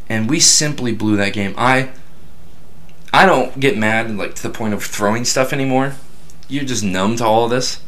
and 0.09 0.29
we 0.31 0.41
simply 0.41 0.93
blew 0.93 1.17
that 1.17 1.33
game. 1.33 1.55
I 1.57 1.91
I 3.13 3.27
don't 3.27 3.59
get 3.59 3.77
mad 3.79 4.15
like 4.17 4.35
to 4.37 4.43
the 4.43 4.51
point 4.51 4.75
of 4.75 4.83
throwing 4.85 5.25
stuff 5.25 5.53
anymore. 5.53 5.95
You're 6.49 6.65
just 6.65 6.85
numb 6.85 7.17
to 7.17 7.25
all 7.25 7.45
of 7.45 7.51
this. 7.51 7.81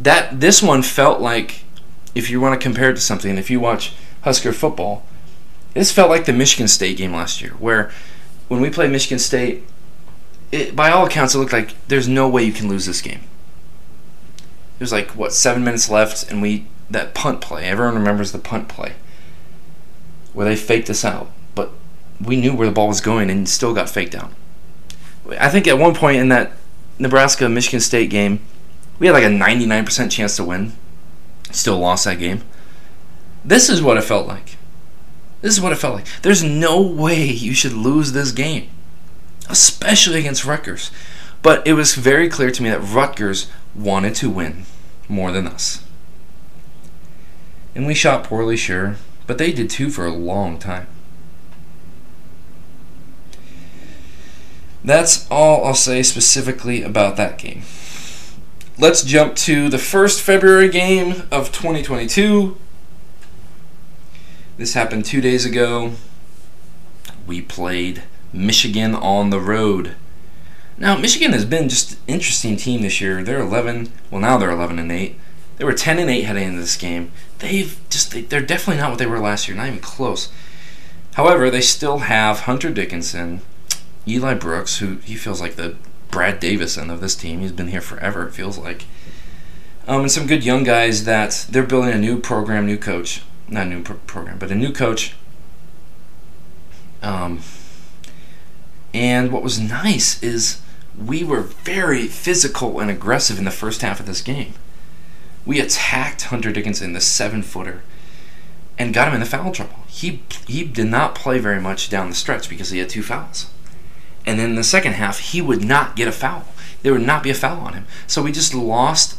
that 0.00 0.40
this 0.40 0.62
one 0.62 0.82
felt 0.82 1.20
like 1.20 1.64
if 2.14 2.30
you 2.30 2.40
want 2.40 2.58
to 2.58 2.62
compare 2.62 2.90
it 2.90 2.94
to 2.94 3.00
something, 3.00 3.36
if 3.38 3.50
you 3.50 3.60
watch 3.60 3.92
Husker 4.22 4.52
football, 4.52 5.04
this 5.74 5.92
felt 5.92 6.10
like 6.10 6.24
the 6.24 6.32
Michigan 6.32 6.68
State 6.68 6.96
game 6.96 7.12
last 7.12 7.40
year, 7.40 7.52
where 7.52 7.90
when 8.48 8.60
we 8.60 8.70
played 8.70 8.90
Michigan 8.90 9.18
State, 9.18 9.64
it, 10.50 10.74
by 10.74 10.90
all 10.90 11.06
accounts, 11.06 11.34
it 11.34 11.38
looked 11.38 11.52
like 11.52 11.74
there's 11.88 12.08
no 12.08 12.28
way 12.28 12.42
you 12.42 12.52
can 12.52 12.68
lose 12.68 12.86
this 12.86 13.00
game. 13.00 13.20
There's 14.78 14.92
like 14.92 15.10
what 15.10 15.32
seven 15.32 15.64
minutes 15.64 15.90
left, 15.90 16.30
and 16.30 16.40
we 16.40 16.66
that 16.90 17.14
punt 17.14 17.40
play. 17.40 17.64
Everyone 17.66 17.94
remembers 17.94 18.32
the 18.32 18.38
punt 18.38 18.68
play 18.68 18.94
where 20.32 20.46
they 20.46 20.56
faked 20.56 20.88
us 20.88 21.04
out, 21.04 21.30
but 21.54 21.72
we 22.24 22.36
knew 22.36 22.54
where 22.54 22.68
the 22.68 22.72
ball 22.72 22.88
was 22.88 23.00
going 23.00 23.30
and 23.30 23.48
still 23.48 23.74
got 23.74 23.90
faked 23.90 24.14
out. 24.14 24.30
I 25.38 25.50
think 25.50 25.66
at 25.66 25.78
one 25.78 25.94
point 25.94 26.18
in 26.18 26.28
that 26.28 26.52
Nebraska 26.98 27.48
Michigan 27.48 27.80
State 27.80 28.08
game, 28.08 28.40
we 28.98 29.06
had 29.06 29.12
like 29.12 29.24
a 29.24 29.28
99% 29.28 30.10
chance 30.10 30.36
to 30.36 30.44
win. 30.44 30.72
Still 31.50 31.78
lost 31.78 32.04
that 32.04 32.18
game. 32.18 32.42
This 33.44 33.68
is 33.68 33.82
what 33.82 33.96
it 33.96 34.04
felt 34.04 34.26
like. 34.26 34.57
This 35.40 35.54
is 35.54 35.60
what 35.60 35.72
it 35.72 35.76
felt 35.76 35.94
like. 35.94 36.06
There's 36.22 36.42
no 36.42 36.80
way 36.80 37.24
you 37.24 37.54
should 37.54 37.72
lose 37.72 38.12
this 38.12 38.32
game, 38.32 38.68
especially 39.48 40.18
against 40.20 40.44
Rutgers. 40.44 40.90
But 41.42 41.66
it 41.66 41.74
was 41.74 41.94
very 41.94 42.28
clear 42.28 42.50
to 42.50 42.62
me 42.62 42.70
that 42.70 42.80
Rutgers 42.80 43.50
wanted 43.74 44.14
to 44.16 44.30
win 44.30 44.64
more 45.08 45.30
than 45.30 45.46
us. 45.46 45.84
And 47.74 47.86
we 47.86 47.94
shot 47.94 48.24
poorly, 48.24 48.56
sure, 48.56 48.96
but 49.26 49.38
they 49.38 49.52
did 49.52 49.70
too 49.70 49.90
for 49.90 50.04
a 50.04 50.12
long 50.12 50.58
time. 50.58 50.88
That's 54.82 55.30
all 55.30 55.64
I'll 55.64 55.74
say 55.74 56.02
specifically 56.02 56.82
about 56.82 57.16
that 57.16 57.38
game. 57.38 57.62
Let's 58.78 59.02
jump 59.02 59.34
to 59.36 59.68
the 59.68 59.78
first 59.78 60.22
February 60.22 60.68
game 60.68 61.24
of 61.30 61.52
2022. 61.52 62.56
This 64.58 64.74
happened 64.74 65.04
two 65.04 65.20
days 65.20 65.44
ago. 65.44 65.92
We 67.28 67.40
played 67.40 68.02
Michigan 68.32 68.92
on 68.92 69.30
the 69.30 69.40
road. 69.40 69.94
Now, 70.76 70.96
Michigan 70.96 71.32
has 71.32 71.44
been 71.44 71.68
just 71.68 71.92
an 71.92 71.98
interesting 72.08 72.56
team 72.56 72.82
this 72.82 73.00
year. 73.00 73.22
They're 73.22 73.40
11, 73.40 73.92
well, 74.10 74.20
now 74.20 74.36
they're 74.36 74.50
11 74.50 74.80
and 74.80 74.90
8. 74.90 75.16
They 75.58 75.64
were 75.64 75.72
10 75.72 76.00
and 76.00 76.10
8 76.10 76.22
heading 76.22 76.48
into 76.48 76.60
this 76.60 76.76
game. 76.76 77.12
They've 77.38 77.78
just, 77.88 78.10
they, 78.10 78.22
they're 78.22 78.40
definitely 78.40 78.80
not 78.80 78.90
what 78.90 78.98
they 78.98 79.06
were 79.06 79.20
last 79.20 79.46
year, 79.46 79.56
not 79.56 79.68
even 79.68 79.78
close. 79.78 80.28
However, 81.14 81.50
they 81.50 81.60
still 81.60 81.98
have 81.98 82.40
Hunter 82.40 82.70
Dickinson, 82.70 83.42
Eli 84.08 84.34
Brooks, 84.34 84.78
who 84.78 84.96
he 84.96 85.14
feels 85.14 85.40
like 85.40 85.54
the 85.54 85.76
Brad 86.10 86.40
Davison 86.40 86.90
of 86.90 87.00
this 87.00 87.14
team. 87.14 87.40
He's 87.40 87.52
been 87.52 87.68
here 87.68 87.80
forever, 87.80 88.26
it 88.26 88.34
feels 88.34 88.58
like. 88.58 88.86
Um, 89.86 90.02
and 90.02 90.10
some 90.10 90.26
good 90.26 90.44
young 90.44 90.64
guys 90.64 91.04
that 91.04 91.46
they're 91.48 91.62
building 91.62 91.92
a 91.92 91.98
new 91.98 92.20
program, 92.20 92.66
new 92.66 92.76
coach. 92.76 93.22
Not 93.48 93.66
a 93.66 93.70
new 93.70 93.82
pro- 93.82 93.96
program, 93.96 94.38
but 94.38 94.50
a 94.50 94.54
new 94.54 94.72
coach. 94.72 95.14
Um, 97.02 97.40
and 98.92 99.32
what 99.32 99.42
was 99.42 99.58
nice 99.60 100.22
is 100.22 100.60
we 100.96 101.22
were 101.22 101.42
very 101.42 102.06
physical 102.06 102.80
and 102.80 102.90
aggressive 102.90 103.38
in 103.38 103.44
the 103.44 103.50
first 103.50 103.82
half 103.82 104.00
of 104.00 104.06
this 104.06 104.20
game. 104.20 104.54
We 105.46 105.60
attacked 105.60 106.22
Hunter 106.22 106.52
Dickinson, 106.52 106.92
the 106.92 107.00
seven 107.00 107.42
footer, 107.42 107.82
and 108.78 108.92
got 108.92 109.08
him 109.08 109.14
in 109.14 109.20
the 109.20 109.26
foul 109.26 109.52
trouble. 109.52 109.76
He 109.86 110.22
he 110.46 110.64
did 110.64 110.86
not 110.86 111.14
play 111.14 111.38
very 111.38 111.60
much 111.60 111.88
down 111.88 112.10
the 112.10 112.14
stretch 112.14 112.48
because 112.48 112.70
he 112.70 112.78
had 112.78 112.88
two 112.88 113.02
fouls. 113.02 113.50
And 114.26 114.38
then 114.38 114.50
in 114.50 114.56
the 114.56 114.64
second 114.64 114.92
half, 114.92 115.20
he 115.20 115.40
would 115.40 115.64
not 115.64 115.96
get 115.96 116.08
a 116.08 116.12
foul. 116.12 116.44
There 116.82 116.92
would 116.92 117.06
not 117.06 117.22
be 117.22 117.30
a 117.30 117.34
foul 117.34 117.60
on 117.60 117.72
him. 117.72 117.86
So 118.06 118.22
we 118.22 118.30
just 118.30 118.54
lost 118.54 119.18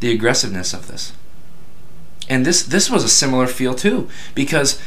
the 0.00 0.12
aggressiveness 0.12 0.74
of 0.74 0.86
this. 0.86 1.12
And 2.30 2.46
this 2.46 2.62
this 2.62 2.88
was 2.88 3.04
a 3.04 3.08
similar 3.10 3.46
feel 3.46 3.74
too, 3.74 4.08
because 4.34 4.80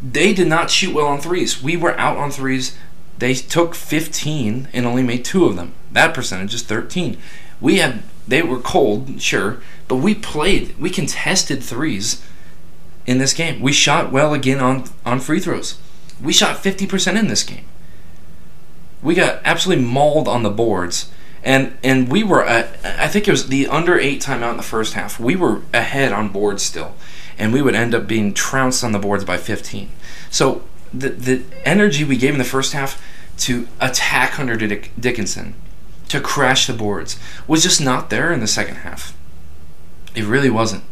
they 0.00 0.32
did 0.32 0.46
not 0.46 0.70
shoot 0.70 0.94
well 0.94 1.08
on 1.08 1.20
threes. 1.20 1.60
We 1.60 1.76
were 1.76 1.98
out 1.98 2.16
on 2.16 2.30
threes. 2.30 2.76
They 3.18 3.34
took 3.34 3.74
15 3.74 4.68
and 4.72 4.86
only 4.86 5.02
made 5.02 5.24
two 5.24 5.46
of 5.46 5.56
them. 5.56 5.74
That 5.90 6.14
percentage 6.14 6.54
is 6.54 6.62
13. 6.62 7.18
We 7.60 7.78
had 7.78 8.02
they 8.28 8.42
were 8.42 8.60
cold, 8.60 9.20
sure, 9.20 9.60
but 9.88 9.96
we 9.96 10.14
played. 10.14 10.78
We 10.78 10.90
contested 10.90 11.64
threes 11.64 12.24
in 13.06 13.18
this 13.18 13.32
game. 13.32 13.60
We 13.60 13.72
shot 13.72 14.12
well 14.12 14.32
again 14.32 14.60
on 14.60 14.84
on 15.04 15.18
free 15.18 15.40
throws. 15.40 15.78
We 16.22 16.32
shot 16.32 16.62
50% 16.62 17.18
in 17.18 17.26
this 17.26 17.42
game 17.42 17.64
we 19.02 19.14
got 19.14 19.40
absolutely 19.44 19.84
mauled 19.84 20.28
on 20.28 20.42
the 20.42 20.50
boards. 20.50 21.10
And 21.44 21.76
and 21.82 22.08
we 22.08 22.22
were 22.22 22.44
at, 22.44 22.76
I 22.84 23.08
think 23.08 23.26
it 23.26 23.30
was 23.30 23.48
the 23.48 23.66
under 23.66 23.98
eight 23.98 24.22
timeout 24.22 24.52
in 24.52 24.56
the 24.56 24.62
first 24.62 24.94
half. 24.94 25.18
We 25.18 25.34
were 25.34 25.62
ahead 25.74 26.12
on 26.12 26.28
boards 26.28 26.62
still, 26.62 26.94
and 27.36 27.52
we 27.52 27.60
would 27.62 27.74
end 27.74 27.94
up 27.94 28.06
being 28.06 28.32
trounced 28.32 28.84
on 28.84 28.92
the 28.92 28.98
boards 28.98 29.24
by 29.24 29.38
15. 29.38 29.90
So 30.30 30.62
the 30.94 31.08
the 31.08 31.42
energy 31.64 32.04
we 32.04 32.16
gave 32.16 32.32
in 32.32 32.38
the 32.38 32.44
first 32.44 32.72
half 32.72 33.02
to 33.38 33.66
attack 33.80 34.32
Hunter 34.32 34.56
Dick- 34.56 34.92
Dickinson, 34.98 35.54
to 36.08 36.20
crash 36.20 36.66
the 36.66 36.72
boards, 36.72 37.18
was 37.48 37.62
just 37.62 37.80
not 37.80 38.10
there 38.10 38.32
in 38.32 38.40
the 38.40 38.46
second 38.46 38.76
half. 38.76 39.16
It 40.14 40.24
really 40.24 40.50
wasn't. 40.50 40.84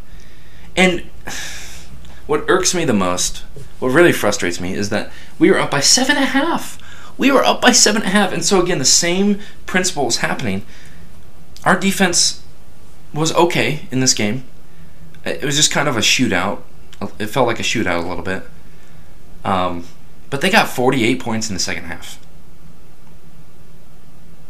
And 0.77 1.03
what 2.27 2.45
irks 2.49 2.75
me 2.75 2.85
the 2.85 2.93
most, 2.93 3.45
what 3.79 3.91
really 3.91 4.13
frustrates 4.13 4.61
me, 4.61 4.75
is 4.75 4.89
that 4.89 5.13
we 5.39 5.51
were 5.51 5.59
up 5.59 5.71
by 5.71 5.81
seven 5.81 6.17
and 6.17 6.25
a 6.25 6.29
half. 6.29 6.80
We 7.21 7.31
were 7.31 7.45
up 7.45 7.61
by 7.61 7.73
seven 7.73 8.01
and 8.01 8.09
a 8.11 8.15
half, 8.15 8.33
and 8.33 8.43
so 8.43 8.63
again, 8.63 8.79
the 8.79 8.85
same 8.87 9.41
principle 9.67 10.07
was 10.07 10.17
happening. 10.17 10.65
Our 11.67 11.79
defense 11.79 12.43
was 13.13 13.31
okay 13.35 13.87
in 13.91 14.01
this 14.01 14.15
game. 14.15 14.45
It 15.27 15.45
was 15.45 15.55
just 15.55 15.71
kind 15.71 15.87
of 15.87 15.99
a 15.99 16.01
shootout. 16.01 16.63
It 17.19 17.27
felt 17.27 17.47
like 17.47 17.61
a 17.61 17.63
shootout 17.63 18.03
a 18.03 18.09
little 18.09 18.25
bit. 18.25 18.45
Um, 19.45 19.85
but 20.31 20.41
they 20.41 20.49
got 20.49 20.69
48 20.69 21.21
points 21.21 21.51
in 21.51 21.55
the 21.55 21.61
second 21.61 21.85
half. 21.85 22.19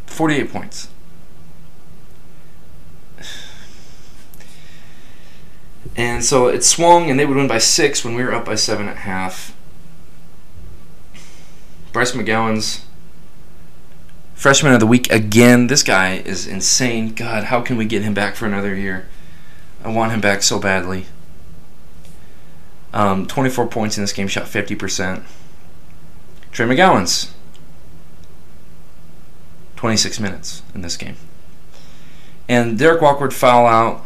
48 0.05 0.49
points. 0.49 0.87
And 5.97 6.23
so 6.23 6.47
it 6.47 6.63
swung, 6.63 7.09
and 7.09 7.19
they 7.19 7.25
would 7.25 7.35
win 7.35 7.49
by 7.49 7.57
six 7.57 8.05
when 8.05 8.15
we 8.15 8.23
were 8.23 8.33
up 8.33 8.45
by 8.45 8.55
seven 8.55 8.87
at 8.87 8.95
half. 8.97 9.53
Bryce 11.91 12.13
McGowens 12.13 12.83
freshman 14.33 14.73
of 14.73 14.79
the 14.79 14.87
week 14.87 15.11
again. 15.11 15.67
This 15.67 15.83
guy 15.83 16.15
is 16.15 16.47
insane. 16.47 17.13
God, 17.13 17.45
how 17.45 17.61
can 17.61 17.77
we 17.77 17.85
get 17.85 18.01
him 18.01 18.13
back 18.13 18.35
for 18.35 18.45
another 18.45 18.73
year? 18.73 19.07
I 19.83 19.89
want 19.89 20.11
him 20.13 20.21
back 20.21 20.41
so 20.41 20.57
badly. 20.57 21.05
Um, 22.93 23.27
24 23.27 23.67
points 23.67 23.97
in 23.97 24.03
this 24.03 24.13
game, 24.13 24.27
shot 24.27 24.45
50%. 24.45 25.23
Trey 26.51 26.65
McGowens 26.65 27.31
26 29.75 30.19
minutes 30.19 30.61
in 30.73 30.81
this 30.81 30.97
game. 30.97 31.15
And 32.47 32.77
Derrick 32.79 33.01
Walker 33.01 33.29
foul 33.31 33.65
out. 33.65 34.05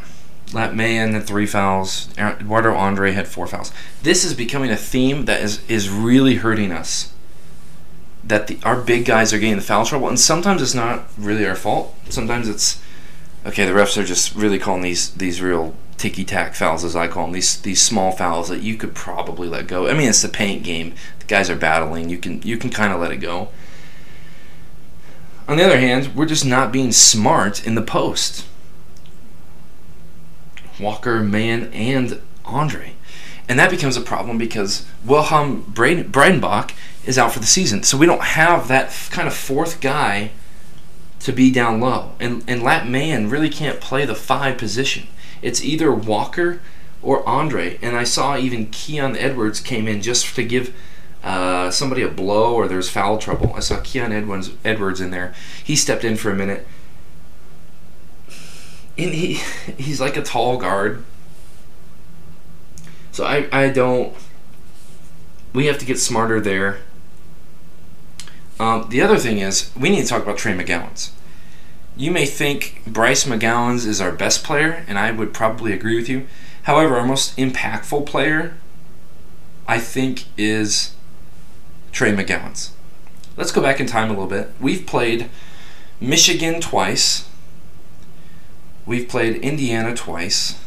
Lat 0.54 0.76
Mayen 0.76 1.14
had 1.14 1.26
three 1.26 1.46
fouls. 1.46 2.10
Eduardo 2.18 2.74
Andre 2.74 3.12
had 3.12 3.28
four 3.28 3.48
fouls. 3.48 3.72
This 4.04 4.24
is 4.24 4.34
becoming 4.34 4.70
a 4.70 4.78
theme 4.78 5.26
that 5.26 5.42
is, 5.42 5.68
is 5.70 5.90
really 5.90 6.36
hurting 6.36 6.72
us 6.72 7.15
that 8.26 8.48
the, 8.48 8.60
our 8.64 8.82
big 8.82 9.06
guys 9.06 9.34
are 9.34 9.40
getting 9.40 9.56
the 9.56 9.62
foul 9.62 9.86
trouble, 9.86 10.10
and 10.10 10.20
sometimes 10.20 10.62
it's 10.62 10.74
not 10.74 11.04
really 11.18 11.46
our 11.46 11.56
fault. 11.56 11.96
Sometimes 12.10 12.48
it's 12.48 12.82
okay. 13.46 13.66
The 13.66 13.72
refs 13.72 13.98
are 13.98 14.06
just 14.06 14.36
really 14.36 14.60
calling 14.60 14.82
these 14.82 15.12
these 15.12 15.42
real 15.42 15.76
ticky 15.98 16.26
tack 16.26 16.56
fouls, 16.56 16.84
as 16.84 16.96
I 16.96 17.08
call 17.08 17.26
them. 17.26 17.34
These 17.34 17.62
these 17.62 17.82
small 17.82 18.12
fouls 18.12 18.50
that 18.50 18.62
you 18.62 18.76
could 18.76 18.96
probably 18.96 19.48
let 19.48 19.68
go. 19.68 19.88
I 19.88 19.94
mean, 19.94 20.10
it's 20.10 20.22
the 20.22 20.30
paint 20.30 20.64
game. 20.64 20.96
The 21.20 21.26
guys 21.26 21.50
are 21.50 21.56
battling. 21.56 22.10
You 22.10 22.18
can 22.18 22.42
you 22.42 22.58
can 22.58 22.70
kind 22.70 22.92
of 22.92 23.00
let 23.00 23.12
it 23.12 23.18
go. 23.18 23.50
On 25.48 25.58
the 25.58 25.64
other 25.64 25.80
hand, 25.80 26.16
we're 26.16 26.26
just 26.26 26.46
not 26.46 26.72
being 26.72 26.92
smart 26.92 27.66
in 27.66 27.76
the 27.76 27.82
post. 27.82 28.46
Walker, 30.80 31.22
Mayen, 31.22 31.72
and 31.72 32.20
Andre. 32.44 32.95
And 33.48 33.60
that 33.60 33.70
becomes 33.70 33.96
a 33.96 34.02
problem 34.02 34.38
because 34.38 34.86
Wilhelm 35.06 35.64
Breidenbach 35.64 36.72
is 37.06 37.18
out 37.18 37.32
for 37.32 37.40
the 37.40 37.46
season. 37.46 37.84
So 37.84 37.98
we 37.98 38.06
don't 38.06 38.24
have 38.24 38.68
that 38.68 38.92
kind 39.12 39.28
of 39.28 39.34
fourth 39.34 39.82
guy 39.82 40.32
to 41.20 41.32
be 41.32 41.52
down 41.52 41.80
low. 41.80 42.12
And, 42.20 42.44
and 42.48 42.64
Lat 42.64 42.88
Mayen 42.88 43.30
really 43.30 43.50
can't 43.50 43.80
play 43.80 44.06
the 44.06 44.16
five 44.16 44.58
position. 44.58 45.08
It's 45.42 45.64
either 45.64 45.92
Walker 45.92 46.60
or 47.02 47.28
Andre. 47.28 47.78
And 47.82 47.96
I 47.96 48.04
saw 48.04 48.38
even 48.38 48.68
Keon 48.68 49.16
Edwards 49.16 49.60
came 49.60 49.88
in 49.88 50.02
just 50.02 50.36
to 50.36 50.44
give 50.44 50.74
uh, 51.24 51.72
somebody 51.72 52.02
a 52.02 52.10
blow 52.10 52.54
or 52.54 52.68
there's 52.68 52.90
foul 52.90 53.18
trouble. 53.18 53.54
I 53.56 53.60
saw 53.60 53.80
Keon 53.82 54.12
Edwards, 54.12 54.52
Edwards 54.64 55.02
in 55.02 55.12
there. 55.12 55.34
He 55.64 55.76
stepped 55.76 56.04
in 56.04 56.18
for 56.18 56.32
a 56.32 56.36
minute. 56.36 56.68
And 58.98 59.14
he, 59.14 59.34
he's 59.78 60.02
like 60.02 60.18
a 60.18 60.24
tall 60.24 60.58
guard. 60.58 61.04
So 63.16 63.24
I, 63.24 63.48
I 63.50 63.70
don't. 63.70 64.14
We 65.54 65.68
have 65.68 65.78
to 65.78 65.86
get 65.86 66.00
smarter 66.00 66.42
there. 66.42 66.80
Um, 68.60 68.88
the 68.90 69.02
other 69.02 69.18
thing 69.18 69.38
is, 69.40 69.72
we 69.74 69.90
need 69.90 70.02
to 70.02 70.08
talk 70.08 70.22
about 70.24 70.38
Trey 70.38 70.52
McGowens. 70.52 71.12
You 71.96 72.12
may 72.12 72.26
think 72.26 72.82
Bryce 72.86 73.24
McGowens 73.24 73.88
is 73.88 74.02
our 74.02 74.12
best 74.12 74.44
player, 74.44 74.84
and 74.86 75.00
I 75.00 75.12
would 75.12 75.34
probably 75.34 75.72
agree 75.72 75.96
with 75.96 76.10
you. 76.10 76.28
However, 76.64 76.98
our 76.98 77.06
most 77.06 77.38
impactful 77.38 78.06
player, 78.06 78.58
I 79.66 79.80
think, 79.80 80.26
is 80.36 80.94
Trey 81.94 82.14
McGowens. 82.14 82.72
Let's 83.38 83.54
go 83.54 83.62
back 83.62 83.80
in 83.80 83.88
time 83.88 84.10
a 84.10 84.12
little 84.12 84.28
bit. 84.28 84.52
We've 84.60 84.86
played 84.86 85.30
Michigan 86.02 86.60
twice. 86.60 87.30
We've 88.86 89.08
played 89.08 89.38
Indiana 89.38 89.96
twice. 89.96 90.60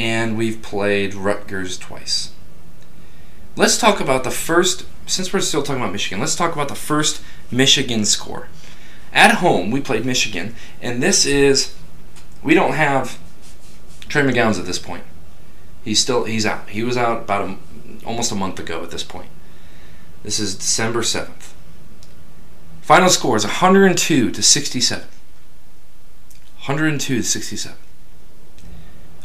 And 0.00 0.38
we've 0.38 0.62
played 0.62 1.12
Rutgers 1.12 1.76
twice. 1.76 2.30
Let's 3.54 3.76
talk 3.76 4.00
about 4.00 4.24
the 4.24 4.30
first, 4.30 4.86
since 5.04 5.30
we're 5.30 5.40
still 5.40 5.62
talking 5.62 5.82
about 5.82 5.92
Michigan, 5.92 6.20
let's 6.20 6.34
talk 6.34 6.54
about 6.54 6.68
the 6.68 6.74
first 6.74 7.22
Michigan 7.50 8.06
score. 8.06 8.48
At 9.12 9.36
home, 9.36 9.70
we 9.70 9.82
played 9.82 10.06
Michigan, 10.06 10.54
and 10.80 11.02
this 11.02 11.26
is, 11.26 11.76
we 12.42 12.54
don't 12.54 12.72
have 12.72 13.18
Trey 14.08 14.22
McGowens 14.22 14.58
at 14.58 14.64
this 14.64 14.78
point. 14.78 15.04
He's 15.84 16.00
still, 16.00 16.24
he's 16.24 16.46
out. 16.46 16.70
He 16.70 16.82
was 16.82 16.96
out 16.96 17.24
about 17.24 17.50
a, 17.50 18.06
almost 18.06 18.32
a 18.32 18.34
month 18.34 18.58
ago 18.58 18.82
at 18.82 18.90
this 18.90 19.04
point. 19.04 19.28
This 20.22 20.40
is 20.40 20.54
December 20.54 21.02
7th. 21.02 21.52
Final 22.80 23.10
score 23.10 23.36
is 23.36 23.44
102 23.44 24.30
to 24.30 24.42
67. 24.42 25.04
102 26.64 27.16
to 27.16 27.22
67. 27.22 27.76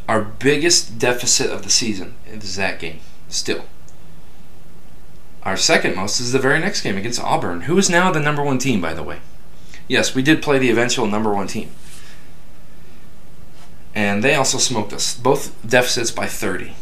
Our 0.08 0.22
biggest 0.22 1.00
deficit 1.00 1.50
of 1.50 1.64
the 1.64 1.70
season 1.70 2.16
is 2.28 2.56
that 2.58 2.80
game, 2.80 3.00
still. 3.28 3.66
Our 5.44 5.58
second 5.58 5.96
most 5.96 6.20
is 6.20 6.32
the 6.32 6.40
very 6.40 6.60
next 6.60 6.82
game 6.82 6.98
against 6.98 7.22
Auburn, 7.22 7.62
who 7.62 7.78
is 7.78 7.90
now 7.90 8.12
the 8.12 8.20
number 8.20 8.44
one 8.44 8.58
team, 8.58 8.82
by 8.82 8.94
the 8.94 9.04
way. 9.04 9.20
Yes, 9.88 10.16
we 10.16 10.24
did 10.24 10.42
play 10.42 10.58
the 10.58 10.72
eventual 10.72 11.06
number 11.06 11.34
one 11.34 11.48
team. 11.48 11.70
And 13.94 14.24
they 14.24 14.36
also 14.36 14.58
smoked 14.58 14.92
us. 14.92 15.16
Both 15.16 15.56
deficits 15.68 16.12
by 16.12 16.26
30. 16.28 16.76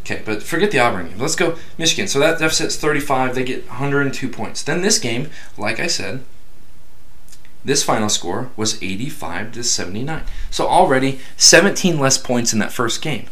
Okay, 0.00 0.22
but 0.24 0.42
forget 0.42 0.70
the 0.70 0.78
Auburn 0.78 1.08
game. 1.08 1.18
Let's 1.18 1.36
go 1.36 1.56
Michigan. 1.76 2.06
So 2.08 2.18
that 2.20 2.38
deficit's 2.38 2.76
35. 2.76 3.34
They 3.34 3.44
get 3.44 3.66
102 3.68 4.28
points. 4.28 4.62
Then 4.62 4.82
this 4.82 4.98
game, 4.98 5.30
like 5.56 5.80
I 5.80 5.86
said, 5.86 6.22
this 7.64 7.82
final 7.82 8.08
score 8.08 8.50
was 8.56 8.82
85 8.82 9.52
to 9.52 9.64
79. 9.64 10.22
So 10.50 10.66
already 10.66 11.20
17 11.36 11.98
less 11.98 12.18
points 12.18 12.52
in 12.52 12.58
that 12.60 12.72
first 12.72 13.02
game. 13.02 13.26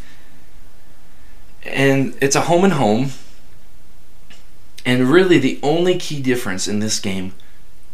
And 1.64 2.16
it's 2.21 2.37
a 2.37 2.42
home 2.42 2.64
and 2.64 2.75
home. 2.75 3.11
And 4.85 5.11
really, 5.11 5.38
the 5.38 5.59
only 5.62 5.99
key 5.99 6.23
difference 6.23 6.68
in 6.68 6.78
this 6.78 7.00
game 7.00 7.35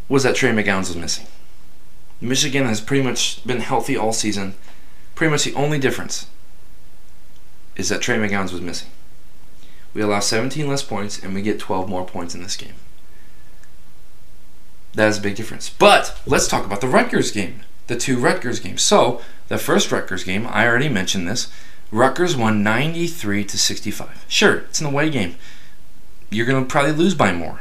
was 0.09 0.25
that 0.25 0.35
Trey 0.35 0.51
McGowens 0.51 0.89
was 0.89 0.97
missing. 0.97 1.27
Michigan 2.21 2.67
has 2.67 2.81
pretty 2.81 3.03
much 3.03 3.45
been 3.47 3.61
healthy 3.61 3.97
all 3.97 4.13
season. 4.13 4.55
Pretty 5.15 5.31
much 5.31 5.45
the 5.45 5.55
only 5.55 5.79
difference 5.79 6.27
is 7.77 7.89
that 7.89 8.03
Trey 8.03 8.17
McGowens 8.17 8.53
was 8.53 8.61
missing. 8.61 8.89
We 9.95 10.03
allow 10.03 10.21
17 10.21 10.69
less 10.69 10.83
points 10.83 11.23
and 11.23 11.35
we 11.35 11.43
get 11.43 11.59
12 11.59 11.89
more 11.89 12.05
points 12.05 12.35
in 12.35 12.43
this 12.43 12.57
game. 12.57 12.75
That 14.95 15.09
is 15.09 15.19
a 15.19 15.23
big 15.23 15.37
difference. 15.37 15.71
But 15.71 16.19
let's 16.27 16.49
talk 16.49 16.65
about 16.65 16.81
the 16.81 16.89
Rutgers 16.89 17.31
game, 17.31 17.63
the 17.87 17.97
two 17.97 18.19
Rutgers 18.19 18.61
games. 18.61 18.83
So, 18.83 19.23
the 19.49 19.59
first 19.59 19.91
Rutgers 19.91 20.25
game, 20.25 20.47
I 20.47 20.67
already 20.67 20.89
mentioned 20.89 21.29
this. 21.29 21.51
Rutgers 21.91 22.37
won 22.37 22.63
93 22.63 23.45
to 23.45 23.59
65. 23.59 24.25
Sure, 24.29 24.57
it's 24.59 24.81
an 24.81 24.87
away 24.87 25.11
game. 25.11 25.37
You're 26.31 26.47
going 26.47 26.65
to 26.65 26.69
probably 26.69 26.93
lose 26.93 27.15
by 27.15 27.33
more. 27.33 27.61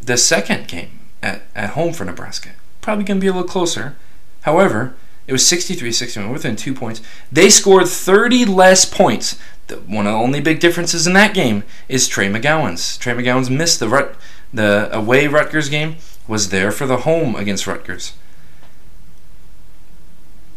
The 0.00 0.16
second 0.16 0.68
game 0.68 1.00
at, 1.22 1.42
at 1.54 1.70
home 1.70 1.92
for 1.92 2.04
Nebraska, 2.04 2.50
probably 2.80 3.04
going 3.04 3.18
to 3.18 3.24
be 3.24 3.28
a 3.28 3.32
little 3.32 3.48
closer. 3.48 3.96
However, 4.42 4.94
it 5.26 5.32
was 5.32 5.46
63 5.46 5.92
61, 5.92 6.32
within 6.32 6.56
two 6.56 6.74
points. 6.74 7.00
They 7.32 7.48
scored 7.48 7.88
30 7.88 8.44
less 8.44 8.84
points. 8.84 9.38
The, 9.68 9.76
one 9.76 10.06
of 10.06 10.12
the 10.12 10.18
only 10.18 10.40
big 10.40 10.60
differences 10.60 11.06
in 11.06 11.14
that 11.14 11.34
game 11.34 11.64
is 11.88 12.06
Trey 12.06 12.28
McGowens. 12.28 12.98
Trey 12.98 13.14
McGowens 13.14 13.48
missed 13.48 13.80
the 13.80 13.88
Rut, 13.88 14.16
the 14.52 14.94
away 14.94 15.26
Rutgers 15.26 15.68
game, 15.68 15.96
was 16.28 16.50
there 16.50 16.70
for 16.70 16.86
the 16.86 16.98
home 16.98 17.34
against 17.34 17.66
Rutgers. 17.66 18.12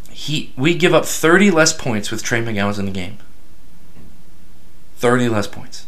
He, 0.09 0.51
we 0.57 0.75
give 0.75 0.93
up 0.93 1.05
30 1.05 1.51
less 1.51 1.71
points 1.71 2.11
with 2.11 2.23
Trey 2.23 2.41
McGowens 2.41 2.79
in 2.79 2.85
the 2.85 2.91
game. 2.91 3.19
30 4.97 5.29
less 5.29 5.47
points. 5.47 5.85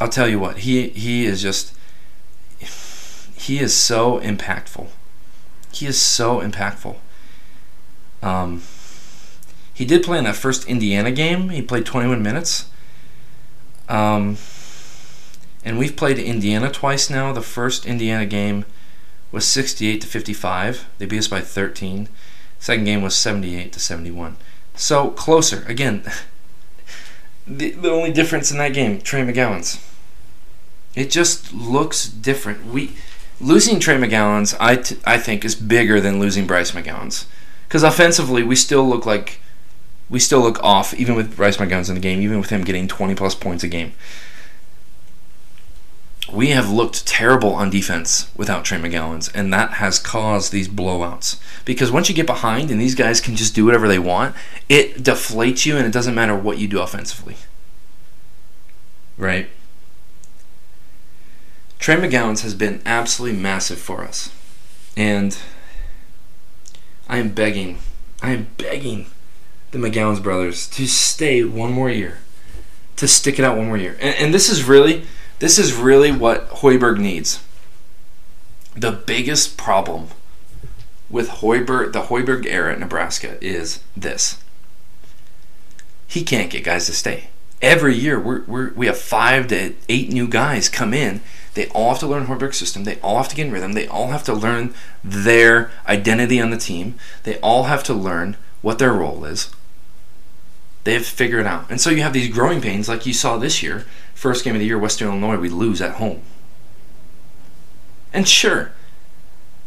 I'll 0.00 0.08
tell 0.08 0.28
you 0.28 0.40
what, 0.40 0.58
he 0.58 0.88
he 0.88 1.24
is 1.24 1.40
just 1.40 1.76
he 3.36 3.60
is 3.60 3.74
so 3.74 4.18
impactful. 4.20 4.88
He 5.74 5.86
is 5.86 6.00
so 6.00 6.40
impactful. 6.40 6.96
Um, 8.22 8.62
he 9.74 9.84
did 9.84 10.04
play 10.04 10.18
in 10.18 10.24
that 10.24 10.36
first 10.36 10.68
Indiana 10.68 11.10
game. 11.10 11.48
He 11.48 11.60
played 11.60 11.84
21 11.84 12.22
minutes. 12.22 12.66
Um, 13.88 14.38
and 15.64 15.78
we've 15.78 15.96
played 15.96 16.18
Indiana 16.18 16.70
twice 16.70 17.10
now. 17.10 17.32
The 17.32 17.42
first 17.42 17.86
Indiana 17.86 18.24
game 18.24 18.64
was 19.32 19.44
68 19.46 20.00
to 20.02 20.06
55. 20.06 20.86
They 20.98 21.06
beat 21.06 21.18
us 21.18 21.28
by 21.28 21.40
13. 21.40 22.08
Second 22.60 22.84
game 22.84 23.02
was 23.02 23.16
78 23.16 23.72
to 23.72 23.80
71. 23.80 24.36
So 24.76 25.10
closer. 25.10 25.64
Again, 25.66 26.04
the, 27.46 27.72
the 27.72 27.90
only 27.90 28.12
difference 28.12 28.52
in 28.52 28.58
that 28.58 28.72
game, 28.74 29.00
Trey 29.00 29.22
McGowens. 29.22 29.82
It 30.94 31.10
just 31.10 31.52
looks 31.52 32.08
different. 32.08 32.64
We 32.66 32.92
losing 33.40 33.80
Trey 33.80 33.96
McGowens, 33.96 34.56
I, 34.60 34.76
t- 34.76 34.98
I 35.04 35.18
think, 35.18 35.44
is 35.44 35.54
bigger 35.54 36.00
than 36.00 36.20
losing 36.20 36.46
Bryce 36.46 36.72
McGowens. 36.72 37.26
Because 37.68 37.82
offensively, 37.82 38.42
we 38.42 38.56
still 38.56 38.88
look 38.88 39.06
like 39.06 39.40
we 40.10 40.20
still 40.20 40.40
look 40.40 40.62
off, 40.62 40.94
even 40.94 41.14
with 41.14 41.36
Bryce 41.36 41.56
McGowens 41.56 41.88
in 41.88 41.94
the 41.94 42.00
game, 42.00 42.20
even 42.20 42.38
with 42.38 42.50
him 42.50 42.62
getting 42.62 42.86
20 42.86 43.14
plus 43.14 43.34
points 43.34 43.64
a 43.64 43.68
game. 43.68 43.92
We 46.32 46.50
have 46.50 46.70
looked 46.70 47.06
terrible 47.06 47.54
on 47.54 47.70
defense 47.70 48.30
without 48.36 48.64
Trey 48.64 48.78
McGowens, 48.78 49.30
and 49.34 49.52
that 49.52 49.74
has 49.74 49.98
caused 49.98 50.52
these 50.52 50.68
blowouts. 50.68 51.40
Because 51.64 51.90
once 51.90 52.08
you 52.08 52.14
get 52.14 52.26
behind 52.26 52.70
and 52.70 52.80
these 52.80 52.94
guys 52.94 53.20
can 53.20 53.36
just 53.36 53.54
do 53.54 53.64
whatever 53.64 53.88
they 53.88 53.98
want, 53.98 54.34
it 54.68 55.02
deflates 55.02 55.64
you, 55.64 55.76
and 55.76 55.86
it 55.86 55.92
doesn't 55.92 56.14
matter 56.14 56.36
what 56.36 56.58
you 56.58 56.68
do 56.68 56.80
offensively. 56.80 57.36
Right? 59.16 59.48
Trey 61.84 61.96
McGowens 61.96 62.40
has 62.40 62.54
been 62.54 62.80
absolutely 62.86 63.38
massive 63.38 63.78
for 63.78 64.04
us. 64.04 64.32
And 64.96 65.36
I 67.10 67.18
am 67.18 67.34
begging, 67.34 67.76
I 68.22 68.30
am 68.30 68.46
begging 68.56 69.08
the 69.70 69.76
McGowens 69.76 70.22
brothers 70.22 70.66
to 70.68 70.86
stay 70.86 71.44
one 71.44 71.72
more 71.72 71.90
year, 71.90 72.20
to 72.96 73.06
stick 73.06 73.38
it 73.38 73.44
out 73.44 73.58
one 73.58 73.66
more 73.66 73.76
year. 73.76 73.98
And, 74.00 74.16
and 74.16 74.32
this 74.32 74.48
is 74.48 74.64
really, 74.64 75.04
this 75.40 75.58
is 75.58 75.74
really 75.74 76.10
what 76.10 76.48
Hoiberg 76.48 76.98
needs. 76.98 77.44
The 78.74 78.92
biggest 78.92 79.58
problem 79.58 80.08
with 81.10 81.28
Hoiberg, 81.28 81.92
the 81.92 82.04
Hoiberg 82.04 82.46
era 82.46 82.72
at 82.72 82.80
Nebraska 82.80 83.36
is 83.42 83.84
this. 83.94 84.42
He 86.06 86.24
can't 86.24 86.50
get 86.50 86.64
guys 86.64 86.86
to 86.86 86.92
stay. 86.92 87.28
Every 87.60 87.94
year, 87.94 88.18
we're, 88.18 88.42
we're, 88.44 88.72
we 88.72 88.86
have 88.86 88.96
five 88.96 89.48
to 89.48 89.74
eight 89.90 90.10
new 90.10 90.26
guys 90.26 90.70
come 90.70 90.94
in 90.94 91.20
they 91.54 91.68
all 91.68 91.90
have 91.90 92.00
to 92.00 92.06
learn 92.06 92.26
Hoiberg's 92.26 92.58
system. 92.58 92.84
They 92.84 93.00
all 93.00 93.16
have 93.16 93.28
to 93.28 93.36
get 93.36 93.46
in 93.46 93.52
rhythm. 93.52 93.72
They 93.72 93.86
all 93.86 94.08
have 94.08 94.24
to 94.24 94.34
learn 94.34 94.74
their 95.02 95.70
identity 95.86 96.40
on 96.40 96.50
the 96.50 96.56
team. 96.56 96.96
They 97.22 97.38
all 97.40 97.64
have 97.64 97.84
to 97.84 97.94
learn 97.94 98.36
what 98.60 98.78
their 98.78 98.92
role 98.92 99.24
is. 99.24 99.50
They 100.82 100.94
have 100.94 101.04
to 101.04 101.10
figure 101.10 101.38
it 101.38 101.46
out. 101.46 101.70
And 101.70 101.80
so 101.80 101.90
you 101.90 102.02
have 102.02 102.12
these 102.12 102.32
growing 102.32 102.60
pains 102.60 102.88
like 102.88 103.06
you 103.06 103.14
saw 103.14 103.38
this 103.38 103.62
year. 103.62 103.86
First 104.14 104.44
game 104.44 104.54
of 104.54 104.60
the 104.60 104.66
year, 104.66 104.78
Western 104.78 105.08
Illinois, 105.08 105.38
we 105.38 105.48
lose 105.48 105.80
at 105.80 105.94
home. 105.94 106.22
And 108.12 108.28
sure, 108.28 108.72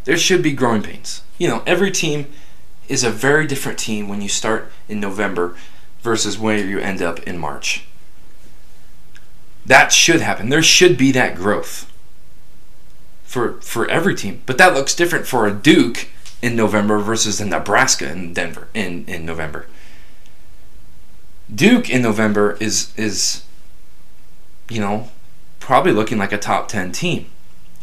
there 0.06 0.18
should 0.18 0.44
be 0.44 0.52
growing 0.52 0.84
pains. 0.84 1.22
You 1.38 1.48
know, 1.48 1.64
every 1.66 1.92
team 1.92 2.28
is 2.88 3.04
a 3.04 3.10
very 3.10 3.48
different 3.48 3.80
team 3.80 4.08
when 4.08 4.22
you 4.22 4.30
start 4.30 4.72
in 4.88 5.00
November 5.00 5.56
versus 6.02 6.38
where 6.38 6.58
you 6.58 6.80
end 6.80 7.02
up 7.02 7.20
in 7.24 7.38
March. 7.38 7.86
That 9.68 9.92
should 9.92 10.22
happen. 10.22 10.50
There 10.50 10.64
should 10.64 10.98
be 10.98 11.12
that 11.12 11.36
growth 11.36 11.92
for 13.24 13.60
for 13.62 13.88
every 13.90 14.16
team. 14.16 14.42
But 14.46 14.58
that 14.58 14.74
looks 14.74 14.96
different 14.96 15.28
for 15.28 15.46
a 15.46 15.54
Duke 15.54 16.08
in 16.42 16.56
November 16.56 17.00
versus 17.00 17.38
the 17.38 17.46
Nebraska 17.46 18.10
in 18.10 18.34
Denver 18.34 18.70
in, 18.74 19.06
in 19.06 19.26
November. 19.26 19.68
Duke 21.54 21.90
in 21.90 22.02
November 22.02 22.58
is 22.60 22.94
is 22.98 23.44
you 24.70 24.80
know 24.80 25.10
probably 25.60 25.92
looking 25.92 26.18
like 26.18 26.32
a 26.32 26.38
top 26.38 26.70
10 26.70 26.94
team. 26.94 27.26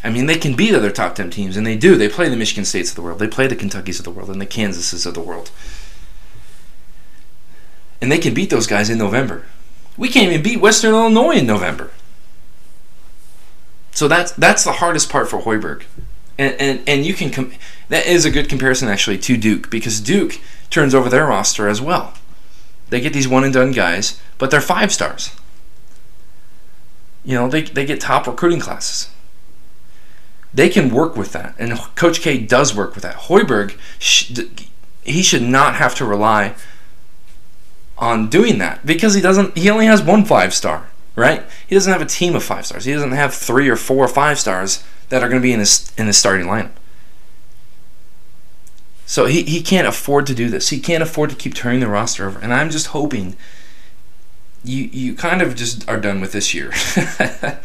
I 0.03 0.09
mean, 0.09 0.25
they 0.25 0.39
can 0.39 0.57
beat 0.57 0.75
other 0.75 0.91
top 0.91 1.15
10 1.15 1.31
teams, 1.31 1.55
and 1.55 1.67
they 1.67 1.77
do. 1.77 1.97
They 1.97 2.09
play 2.09 2.31
the 2.31 2.37
Michigan 2.37 2.65
States 2.65 2.91
of 2.91 2.97
the 2.97 3.03
world. 3.03 3.19
They 3.19 3.29
play 3.29 3.47
the 3.47 3.57
Kentuckys 3.57 3.99
of 3.99 4.05
the 4.05 4.11
world 4.11 4.31
and 4.31 4.41
the 4.41 4.47
Kansases 4.47 5.05
of 5.05 5.13
the 5.13 5.21
world. 5.21 5.51
And 8.01 8.11
they 8.11 8.19
can 8.19 8.33
beat 8.33 8.49
those 8.49 8.67
guys 8.67 8.89
in 8.89 8.97
November. 8.97 9.45
We 9.97 10.09
can't 10.09 10.31
even 10.31 10.43
beat 10.43 10.61
Western 10.61 10.95
Illinois 10.95 11.37
in 11.37 11.47
November. 11.47 11.91
So 13.93 14.09
that's 14.09 14.33
that's 14.33 14.65
the 14.65 14.73
hardest 14.73 15.09
part 15.09 15.31
for 15.31 15.41
Hoiberg, 15.41 15.85
and 16.37 16.55
and, 16.61 16.89
and 16.89 17.07
you 17.07 17.15
can 17.15 17.31
com- 17.31 17.53
that 17.89 18.07
is 18.07 18.25
a 18.25 18.31
good 18.31 18.49
comparison 18.49 18.89
actually 18.89 19.19
to 19.19 19.37
Duke 19.37 19.71
because 19.71 20.01
Duke 20.01 20.41
turns 20.69 20.95
over 20.95 21.09
their 21.09 21.27
roster 21.27 21.69
as 21.69 21.81
well. 21.81 22.15
They 22.91 23.01
get 23.01 23.13
these 23.13 23.29
one 23.29 23.45
and 23.45 23.53
done 23.53 23.71
guys, 23.71 24.21
but 24.37 24.51
they're 24.51 24.61
five 24.61 24.93
stars. 24.93 25.31
You 27.25 27.35
know, 27.35 27.49
they 27.49 27.63
they 27.63 27.87
get 27.87 28.01
top 28.01 28.27
recruiting 28.27 28.61
classes. 28.61 29.11
They 30.53 30.69
can 30.69 30.93
work 30.93 31.17
with 31.17 31.33
that, 31.33 31.55
and 31.59 31.79
Coach 31.95 32.21
K 32.21 32.39
does 32.39 32.75
work 32.75 32.95
with 32.95 33.05
that. 33.05 33.17
Hoiberg, 33.17 33.77
he 35.05 35.23
should 35.23 35.43
not 35.43 35.77
have 35.77 35.95
to 35.97 36.05
rely 36.05 36.55
on 37.99 38.29
doing 38.29 38.59
that 38.59 38.85
because 38.85 39.15
he 39.15 39.21
doesn't. 39.21 39.57
He 39.57 39.71
only 39.71 39.87
has 39.87 40.03
one 40.03 40.25
five 40.25 40.55
star 40.55 40.89
right? 41.17 41.45
He 41.67 41.75
doesn't 41.75 41.93
have 41.93 42.03
a 42.03 42.07
team 42.07 42.35
of 42.35 42.43
five 42.43 42.67
stars. 42.67 42.85
He 42.85 42.93
doesn't 42.93 43.13
have 43.13 43.35
three 43.35 43.69
or 43.69 43.77
four 43.77 44.07
five 44.09 44.39
stars 44.39 44.85
that 45.09 45.23
are 45.23 45.29
going 45.29 45.41
to 45.41 45.47
be 45.47 45.53
in 45.53 45.61
his 45.61 45.93
in 45.97 46.07
his 46.07 46.17
starting 46.17 46.47
lineup. 46.47 46.73
So 49.07 49.27
he, 49.27 49.43
he 49.43 49.61
can't 49.61 49.87
afford 49.87 50.27
to 50.27 50.35
do 50.35 50.49
this. 50.49 50.71
He 50.71 50.81
can't 50.81 51.03
afford 51.03 51.31
to 51.31 51.37
keep 51.37 51.55
turning 51.55 51.81
the 51.81 51.89
roster 51.89 52.27
over. 52.27 52.39
And 52.39 52.55
I'm 52.55 52.71
just 52.71 52.89
hoping 52.89 53.37
you 54.65 54.85
you 54.85 55.15
kind 55.15 55.43
of 55.43 55.55
just 55.55 55.89
are 55.89 56.01
done 56.01 56.21
with 56.21 56.33
this 56.33 56.55
year. 56.55 56.73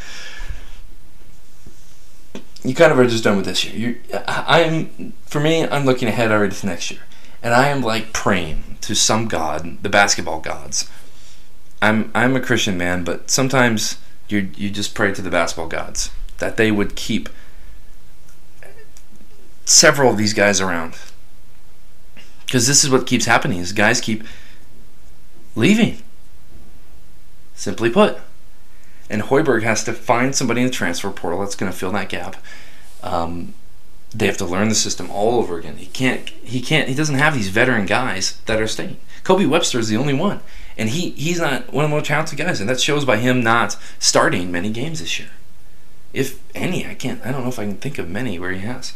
you 2.64 2.76
kind 2.76 2.92
of 2.92 3.00
are 3.00 3.08
just 3.08 3.24
done 3.24 3.38
with 3.38 3.46
this 3.46 3.66
year. 3.66 3.76
You, 3.76 4.00
I'm 4.28 5.14
for 5.26 5.40
me, 5.40 5.66
I'm 5.68 5.86
looking 5.86 6.08
ahead 6.08 6.32
already 6.32 6.56
to 6.56 6.66
next 6.68 6.92
year, 6.92 7.02
and 7.42 7.54
I 7.54 7.70
am 7.70 7.82
like 7.82 8.12
praying 8.14 8.69
to 8.90 8.96
some 8.96 9.28
god, 9.28 9.84
the 9.84 9.88
basketball 9.88 10.40
gods, 10.40 10.90
I'm 11.80 12.10
I'm 12.16 12.36
a 12.36 12.42
Christian 12.42 12.76
man, 12.76 13.04
but 13.04 13.30
sometimes 13.30 14.00
you 14.28 14.50
you 14.56 14.72
just 14.72 14.96
pray 14.96 15.14
to 15.14 15.22
the 15.22 15.30
basketball 15.30 15.68
gods 15.68 16.10
that 16.40 16.58
they 16.58 16.72
would 16.72 16.96
keep 16.96 17.30
several 19.64 20.10
of 20.10 20.18
these 20.18 20.34
guys 20.34 20.60
around. 20.60 20.98
Because 22.48 22.66
this 22.66 22.84
is 22.84 22.90
what 22.90 23.06
keeps 23.06 23.26
happening 23.26 23.60
is 23.60 23.74
guys 23.74 24.02
keep 24.02 24.24
leaving. 25.56 26.02
Simply 27.54 27.92
put. 27.92 28.18
And 29.08 29.22
Hoiberg 29.22 29.62
has 29.62 29.84
to 29.84 29.94
find 29.94 30.36
somebody 30.36 30.62
in 30.62 30.68
the 30.68 30.74
transfer 30.74 31.12
portal 31.12 31.42
that's 31.42 31.56
going 31.56 31.72
to 31.72 31.78
fill 31.78 31.92
that 31.92 32.10
gap. 32.10 32.38
Um, 33.04 33.54
they 34.14 34.26
have 34.26 34.38
to 34.38 34.46
learn 34.46 34.70
the 34.70 34.76
system 34.76 35.10
all 35.12 35.38
over 35.40 35.58
again. 35.58 35.78
He 35.78 35.86
can't. 35.88 36.28
He 36.30 36.62
can't. 36.62 36.90
He 36.90 36.96
doesn't 36.96 37.16
have 37.16 37.34
these 37.34 37.50
veteran 37.50 37.86
guys 37.86 38.40
that 38.46 38.62
are 38.62 38.68
staying. 38.68 38.98
Kobe 39.24 39.46
Webster 39.46 39.80
is 39.80 39.90
the 39.90 39.98
only 39.98 40.14
one 40.14 40.42
and 40.80 40.90
he 40.90 41.10
he's 41.12 41.40
not 41.40 41.74
one 41.74 41.84
of 41.84 41.92
the 41.92 41.98
most 41.98 42.08
talented 42.08 42.40
guys, 42.40 42.62
and 42.62 42.70
that 42.70 42.80
shows 42.80 43.04
by 43.04 43.18
him 43.18 43.44
not 43.44 43.76
starting 44.00 44.50
many 44.50 44.70
games 44.70 45.02
this 45.02 45.20
year, 45.20 45.30
if 46.14 46.42
any. 46.56 46.88
I 46.88 46.96
can't. 46.96 47.24
I 47.24 47.34
don't 47.34 47.44
know 47.44 47.50
if 47.50 47.60
I 47.60 47.66
can 47.66 47.76
think 47.76 48.00
of 48.00 48.08
many 48.10 48.40
where 48.40 48.54
he 48.54 48.62
has. 48.62 48.94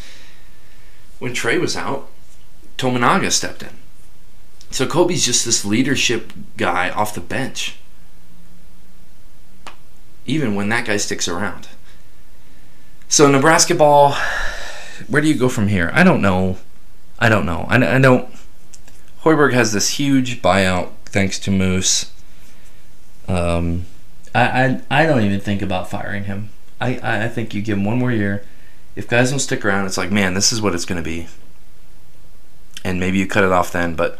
When 1.20 1.34
Trey 1.34 1.58
was 1.58 1.76
out, 1.76 2.10
Tominaga 2.78 3.32
stepped 3.32 3.64
in. 3.64 3.78
So 4.72 4.88
Kobe's 4.88 5.26
just 5.26 5.44
this 5.44 5.66
leadership 5.66 6.32
guy 6.56 6.90
off 6.90 7.14
the 7.14 7.22
bench. 7.22 7.76
Even 10.26 10.56
when 10.56 10.70
that 10.70 10.86
guy 10.86 10.96
sticks 10.96 11.28
around. 11.28 11.68
So 13.10 13.30
Nebrasketball, 13.30 14.16
where 15.08 15.22
do 15.22 15.28
you 15.28 15.36
go 15.36 15.50
from 15.50 15.68
here? 15.68 15.90
I 15.94 16.04
don't 16.04 16.22
know. 16.22 16.58
I 17.20 17.30
don't 17.30 17.46
know. 17.46 17.66
I, 17.70 17.96
I 17.96 18.00
don't. 18.00 18.30
Hoiberg 19.24 19.54
has 19.54 19.72
this 19.72 19.92
huge 19.92 20.42
buyout 20.42 20.92
thanks 21.06 21.40
to 21.40 21.52
Moos. 21.52 22.12
Um, 23.28 23.86
I, 24.36 24.42
I 24.42 24.82
I 25.04 25.06
don't 25.06 25.22
even 25.22 25.40
think 25.40 25.62
about 25.62 25.90
firing 25.90 26.26
him. 26.26 26.50
I, 26.82 27.24
I 27.26 27.28
think 27.30 27.54
you 27.54 27.62
give 27.62 27.78
him 27.78 27.86
one 27.86 27.98
more 27.98 28.12
year. 28.12 28.44
If 28.96 29.08
guys 29.08 29.30
don't 29.30 29.40
stick 29.40 29.64
around, 29.64 29.86
it's 29.86 29.98
like, 29.98 30.12
man, 30.12 30.34
this 30.34 30.52
is 30.52 30.62
what 30.62 30.76
it's 30.76 30.86
going 30.86 31.02
to 31.02 31.04
be. 31.04 31.28
And 32.84 33.00
maybe 33.00 33.18
you 33.18 33.26
cut 33.26 33.46
it 33.46 33.52
off 33.52 33.72
then, 33.72 33.96
but 33.96 34.20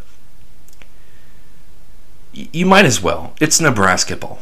you 2.32 2.66
might 2.66 2.86
as 2.86 3.02
well. 3.02 3.34
It's 3.42 3.60
Nebrasketball. 3.60 4.40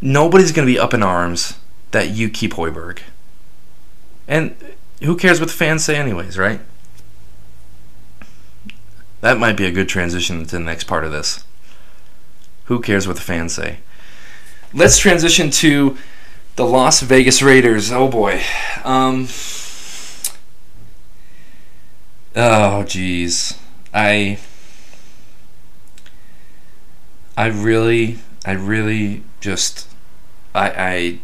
Nobody's 0.00 0.52
going 0.52 0.66
to 0.66 0.72
be 0.72 0.78
up 0.78 0.92
in 0.92 1.02
arms 1.02 1.56
that 1.92 2.10
you 2.10 2.28
keep 2.28 2.54
Hoiberg. 2.54 2.98
And 4.26 4.56
who 5.02 5.16
cares 5.16 5.40
what 5.40 5.48
the 5.48 5.54
fans 5.54 5.84
say, 5.84 5.96
anyways, 5.96 6.38
right? 6.38 6.60
That 9.20 9.38
might 9.38 9.56
be 9.56 9.64
a 9.64 9.72
good 9.72 9.88
transition 9.88 10.44
to 10.44 10.56
the 10.58 10.60
next 10.62 10.84
part 10.84 11.04
of 11.04 11.12
this. 11.12 11.44
Who 12.66 12.80
cares 12.80 13.06
what 13.06 13.16
the 13.16 13.22
fans 13.22 13.54
say? 13.54 13.78
Let's 14.72 14.98
transition 14.98 15.50
to 15.50 15.96
the 16.56 16.64
Las 16.64 17.00
Vegas 17.00 17.42
Raiders. 17.42 17.90
Oh 17.90 18.08
boy. 18.08 18.42
Um, 18.84 19.28
oh 22.36 22.84
jeez. 22.84 23.58
I 23.92 24.38
I 27.36 27.46
really 27.46 28.18
I 28.44 28.52
really 28.52 29.22
just 29.40 29.88
I 30.54 31.20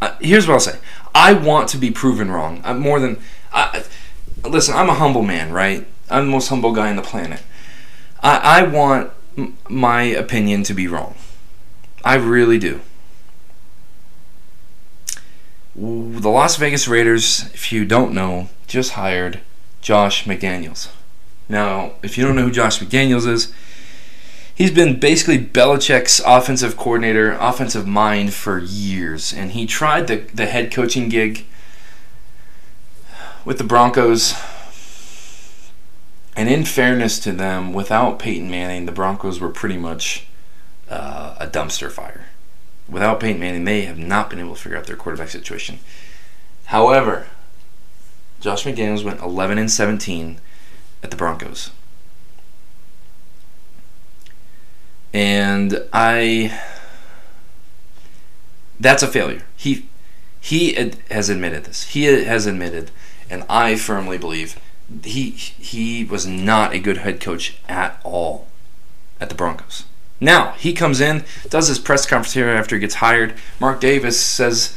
I 0.00 0.12
here's 0.20 0.46
what 0.46 0.54
I'll 0.54 0.60
say. 0.60 0.78
I 1.14 1.32
want 1.32 1.68
to 1.70 1.78
be 1.78 1.90
proven 1.90 2.30
wrong. 2.30 2.60
I'm 2.64 2.80
more 2.80 3.00
than 3.00 3.20
I, 3.52 3.84
listen. 4.44 4.74
I'm 4.74 4.88
a 4.88 4.94
humble 4.94 5.22
man, 5.22 5.52
right? 5.52 5.86
I'm 6.10 6.26
the 6.26 6.30
most 6.30 6.48
humble 6.48 6.72
guy 6.72 6.90
on 6.90 6.96
the 6.96 7.02
planet. 7.02 7.42
I, 8.22 8.60
I 8.60 8.62
want 8.62 9.12
my 9.68 10.02
opinion 10.02 10.62
to 10.64 10.74
be 10.74 10.86
wrong. 10.88 11.14
I 12.04 12.14
really 12.16 12.58
do. 12.58 12.80
The 15.76 16.28
Las 16.28 16.56
Vegas 16.56 16.88
Raiders, 16.88 17.50
if 17.54 17.70
you 17.70 17.84
don't 17.84 18.12
know, 18.12 18.48
just 18.66 18.92
hired 18.92 19.40
Josh 19.80 20.24
McDaniels. 20.24 20.88
Now, 21.48 21.92
if 22.02 22.18
you 22.18 22.24
don't 22.24 22.34
know 22.34 22.42
who 22.42 22.50
Josh 22.50 22.80
McDaniels 22.80 23.26
is, 23.26 23.52
he's 24.58 24.70
been 24.70 25.00
basically 25.00 25.38
Belichick's 25.38 26.20
offensive 26.26 26.76
coordinator, 26.76 27.32
offensive 27.40 27.86
mind 27.86 28.34
for 28.34 28.58
years, 28.58 29.32
and 29.32 29.52
he 29.52 29.64
tried 29.64 30.08
the, 30.08 30.16
the 30.34 30.44
head 30.44 30.70
coaching 30.70 31.08
gig 31.08 31.46
with 33.46 33.56
the 33.56 33.64
Broncos 33.64 34.34
and 36.38 36.48
in 36.48 36.64
fairness 36.64 37.18
to 37.18 37.32
them, 37.32 37.72
without 37.72 38.20
Peyton 38.20 38.48
Manning, 38.48 38.86
the 38.86 38.92
Broncos 38.92 39.40
were 39.40 39.48
pretty 39.48 39.76
much 39.76 40.28
uh, 40.88 41.34
a 41.40 41.48
dumpster 41.48 41.90
fire. 41.90 42.26
Without 42.88 43.18
Peyton 43.18 43.40
Manning, 43.40 43.64
they 43.64 43.80
have 43.82 43.98
not 43.98 44.30
been 44.30 44.38
able 44.38 44.54
to 44.54 44.60
figure 44.60 44.78
out 44.78 44.86
their 44.86 44.94
quarterback 44.94 45.30
situation. 45.30 45.80
However, 46.66 47.26
Josh 48.40 48.62
McDaniels 48.62 49.02
went 49.02 49.20
11 49.20 49.58
and 49.58 49.68
17 49.68 50.38
at 51.02 51.10
the 51.10 51.16
Broncos. 51.16 51.72
And 55.12 55.82
I 55.92 56.60
that's 58.80 59.02
a 59.02 59.08
failure. 59.08 59.42
He 59.56 59.88
he 60.40 60.74
has 61.10 61.28
admitted 61.28 61.64
this. 61.64 61.84
He 61.90 62.04
has 62.04 62.46
admitted 62.46 62.90
and 63.30 63.44
I 63.48 63.76
firmly 63.76 64.18
believe 64.18 64.60
he 65.04 65.30
he 65.30 66.04
was 66.04 66.26
not 66.26 66.72
a 66.72 66.78
good 66.78 66.98
head 66.98 67.20
coach 67.20 67.58
at 67.68 68.00
all 68.04 68.46
at 69.20 69.28
the 69.28 69.34
Broncos. 69.34 69.84
Now 70.20 70.52
he 70.52 70.72
comes 70.72 71.00
in, 71.00 71.24
does 71.48 71.68
his 71.68 71.78
press 71.78 72.06
conference 72.06 72.34
here 72.34 72.48
after 72.48 72.76
he 72.76 72.80
gets 72.80 72.96
hired. 72.96 73.34
Mark 73.60 73.80
Davis 73.80 74.20
says 74.20 74.76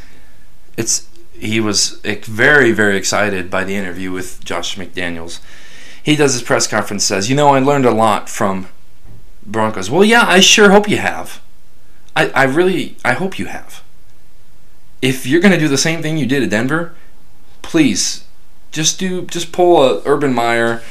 it's 0.77 1.07
he 1.33 1.59
was 1.59 1.99
very 2.03 2.71
very 2.71 2.97
excited 2.97 3.49
by 3.49 3.63
the 3.63 3.75
interview 3.75 4.11
with 4.11 4.43
Josh 4.43 4.75
McDaniels. 4.75 5.39
He 6.03 6.15
does 6.15 6.33
his 6.33 6.43
press 6.43 6.67
conference 6.67 7.03
says, 7.03 7.29
"You 7.29 7.35
know, 7.35 7.49
I 7.49 7.59
learned 7.59 7.85
a 7.85 7.91
lot 7.91 8.29
from 8.29 8.67
Broncos." 9.45 9.89
Well, 9.89 10.03
yeah, 10.03 10.25
I 10.27 10.39
sure 10.39 10.71
hope 10.71 10.89
you 10.89 10.97
have. 10.97 11.41
I 12.15 12.29
I 12.29 12.43
really 12.43 12.95
I 13.03 13.13
hope 13.13 13.39
you 13.39 13.47
have. 13.47 13.83
If 15.01 15.25
you're 15.25 15.41
going 15.41 15.53
to 15.53 15.59
do 15.59 15.67
the 15.67 15.77
same 15.77 16.01
thing 16.01 16.17
you 16.17 16.27
did 16.27 16.43
at 16.43 16.51
Denver, 16.51 16.93
please 17.61 18.25
just 18.71 18.99
do 18.99 19.25
just 19.25 19.51
pull 19.51 19.83
a 19.83 20.01
Urban 20.05 20.33
Meyer, 20.33 20.81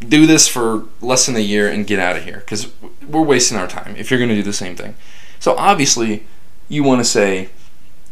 do 0.00 0.26
this 0.26 0.46
for 0.46 0.84
less 1.00 1.26
than 1.26 1.36
a 1.36 1.40
year 1.40 1.68
and 1.68 1.86
get 1.86 1.98
out 1.98 2.16
of 2.16 2.24
here 2.24 2.38
because 2.38 2.72
we're 3.06 3.22
wasting 3.22 3.58
our 3.58 3.66
time 3.66 3.94
if 3.96 4.10
you're 4.10 4.18
going 4.18 4.30
to 4.30 4.36
do 4.36 4.42
the 4.42 4.52
same 4.52 4.76
thing. 4.76 4.94
So 5.40 5.56
obviously, 5.56 6.24
you 6.68 6.82
want 6.82 7.00
to 7.00 7.04
say, 7.04 7.50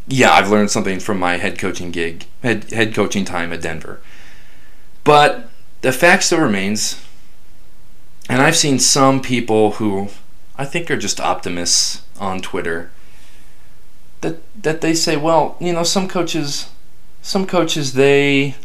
yeah, 0.07 0.31
I've 0.31 0.49
learned 0.49 0.71
something 0.71 0.99
from 0.99 1.19
my 1.19 1.37
head 1.37 1.57
coaching 1.57 1.91
gig, 1.91 2.25
head 2.41 2.71
head 2.71 2.93
coaching 2.93 3.25
time 3.25 3.53
at 3.53 3.61
Denver. 3.61 4.01
But 5.03 5.49
the 5.81 5.91
fact 5.91 6.23
still 6.23 6.39
remains, 6.39 7.03
and 8.33 8.41
I've 8.41 8.55
seen 8.55 8.79
some 8.79 9.21
people 9.21 9.73
who 9.73 10.09
I 10.55 10.65
think 10.65 10.89
are 10.89 10.97
just 10.97 11.21
optimists 11.21 12.01
on 12.19 12.41
Twitter 12.41 12.89
that 14.21 14.41
that 14.59 14.81
they 14.81 14.95
say, 14.95 15.15
well, 15.15 15.55
you 15.59 15.71
know, 15.71 15.83
some 15.83 16.07
coaches 16.07 16.71
some 17.21 17.45
coaches 17.45 17.93
they 17.93 18.55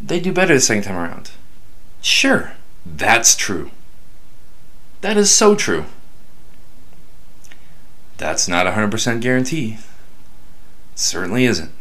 they 0.00 0.20
do 0.20 0.32
better 0.32 0.54
the 0.54 0.60
second 0.60 0.84
time 0.84 0.96
around. 0.96 1.32
Sure, 2.00 2.54
that's 2.86 3.36
true. 3.36 3.70
That 5.02 5.18
is 5.18 5.30
so 5.30 5.54
true. 5.54 5.84
That's 8.16 8.48
not 8.48 8.66
a 8.66 8.70
100% 8.70 9.20
guarantee. 9.20 9.76
certainly 10.94 11.44
isn't. 11.44 11.72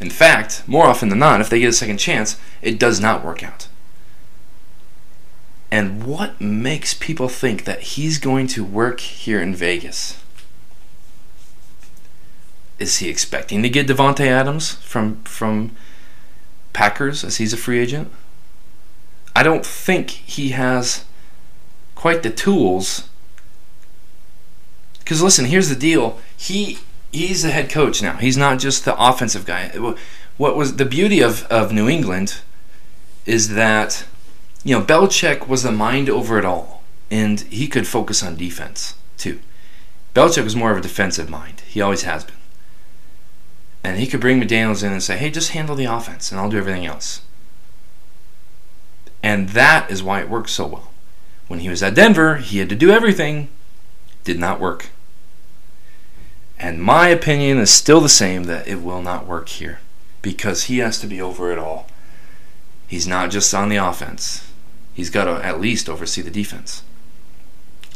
In 0.00 0.10
fact, 0.10 0.64
more 0.66 0.84
often 0.86 1.08
than 1.08 1.18
not, 1.18 1.40
if 1.40 1.48
they 1.48 1.60
get 1.60 1.70
a 1.70 1.72
second 1.72 1.96
chance, 1.96 2.38
it 2.60 2.78
does 2.78 3.00
not 3.00 3.24
work 3.24 3.42
out. 3.42 3.68
And 5.70 6.04
what 6.04 6.40
makes 6.40 6.94
people 6.94 7.28
think 7.28 7.64
that 7.64 7.80
he's 7.80 8.18
going 8.18 8.46
to 8.48 8.64
work 8.64 9.00
here 9.00 9.40
in 9.40 9.54
Vegas? 9.54 10.22
Is 12.78 12.98
he 12.98 13.08
expecting 13.08 13.62
to 13.62 13.68
get 13.68 13.86
Davante 13.86 14.26
Adams 14.26 14.72
from 14.74 15.22
from 15.24 15.76
Packers 16.72 17.24
as 17.24 17.36
he's 17.36 17.52
a 17.52 17.56
free 17.56 17.80
agent? 17.80 18.10
I 19.34 19.42
don't 19.42 19.66
think 19.66 20.10
he 20.10 20.50
has 20.50 21.04
quite 21.94 22.22
the 22.22 22.30
tools. 22.30 23.08
Because 25.00 25.22
listen, 25.22 25.46
here's 25.46 25.68
the 25.68 25.76
deal. 25.76 26.18
He 26.36 26.78
he's 27.12 27.42
the 27.42 27.50
head 27.50 27.68
coach 27.68 28.00
now. 28.00 28.16
He's 28.16 28.36
not 28.36 28.58
just 28.58 28.84
the 28.84 28.96
offensive 28.98 29.44
guy. 29.44 29.68
What 30.36 30.56
was 30.56 30.76
the 30.76 30.84
beauty 30.84 31.20
of, 31.20 31.44
of 31.44 31.72
New 31.72 31.88
England 31.88 32.40
is 33.26 33.54
that 33.54 34.06
you 34.64 34.78
know 34.78 34.84
Belichick 34.84 35.48
was 35.48 35.62
the 35.62 35.72
mind 35.72 36.08
over 36.08 36.38
it 36.38 36.44
all, 36.44 36.82
and 37.10 37.40
he 37.40 37.68
could 37.68 37.86
focus 37.86 38.22
on 38.22 38.36
defense 38.36 38.94
too. 39.16 39.40
Belichick 40.14 40.44
was 40.44 40.56
more 40.56 40.72
of 40.72 40.78
a 40.78 40.82
defensive 40.82 41.30
mind. 41.30 41.62
He 41.68 41.80
always 41.80 42.02
has 42.02 42.24
been. 42.24 42.34
And 43.84 43.98
he 43.98 44.06
could 44.06 44.20
bring 44.20 44.40
McDaniels 44.40 44.82
in 44.82 44.92
and 44.92 45.02
say, 45.02 45.16
hey, 45.16 45.30
just 45.30 45.52
handle 45.52 45.76
the 45.76 45.84
offense 45.84 46.30
and 46.30 46.40
I'll 46.40 46.50
do 46.50 46.58
everything 46.58 46.86
else. 46.86 47.22
And 49.22 49.50
that 49.50 49.90
is 49.90 50.02
why 50.02 50.20
it 50.20 50.28
works 50.28 50.52
so 50.52 50.66
well. 50.66 50.90
When 51.46 51.60
he 51.60 51.68
was 51.68 51.82
at 51.82 51.94
Denver, 51.94 52.36
he 52.36 52.58
had 52.58 52.68
to 52.68 52.74
do 52.74 52.90
everything, 52.90 53.48
did 54.24 54.38
not 54.38 54.60
work. 54.60 54.90
And 56.58 56.82
my 56.82 57.08
opinion 57.08 57.58
is 57.58 57.70
still 57.70 58.00
the 58.00 58.08
same 58.08 58.44
that 58.44 58.66
it 58.66 58.82
will 58.82 59.00
not 59.00 59.26
work 59.26 59.48
here 59.48 59.80
because 60.20 60.64
he 60.64 60.78
has 60.78 60.98
to 61.00 61.06
be 61.06 61.20
over 61.20 61.52
it 61.52 61.58
all. 61.58 61.86
He's 62.88 63.06
not 63.06 63.30
just 63.30 63.54
on 63.54 63.68
the 63.68 63.76
offense, 63.76 64.47
he's 64.98 65.10
got 65.10 65.26
to 65.26 65.46
at 65.46 65.60
least 65.60 65.88
oversee 65.88 66.22
the 66.22 66.30
defense. 66.30 66.82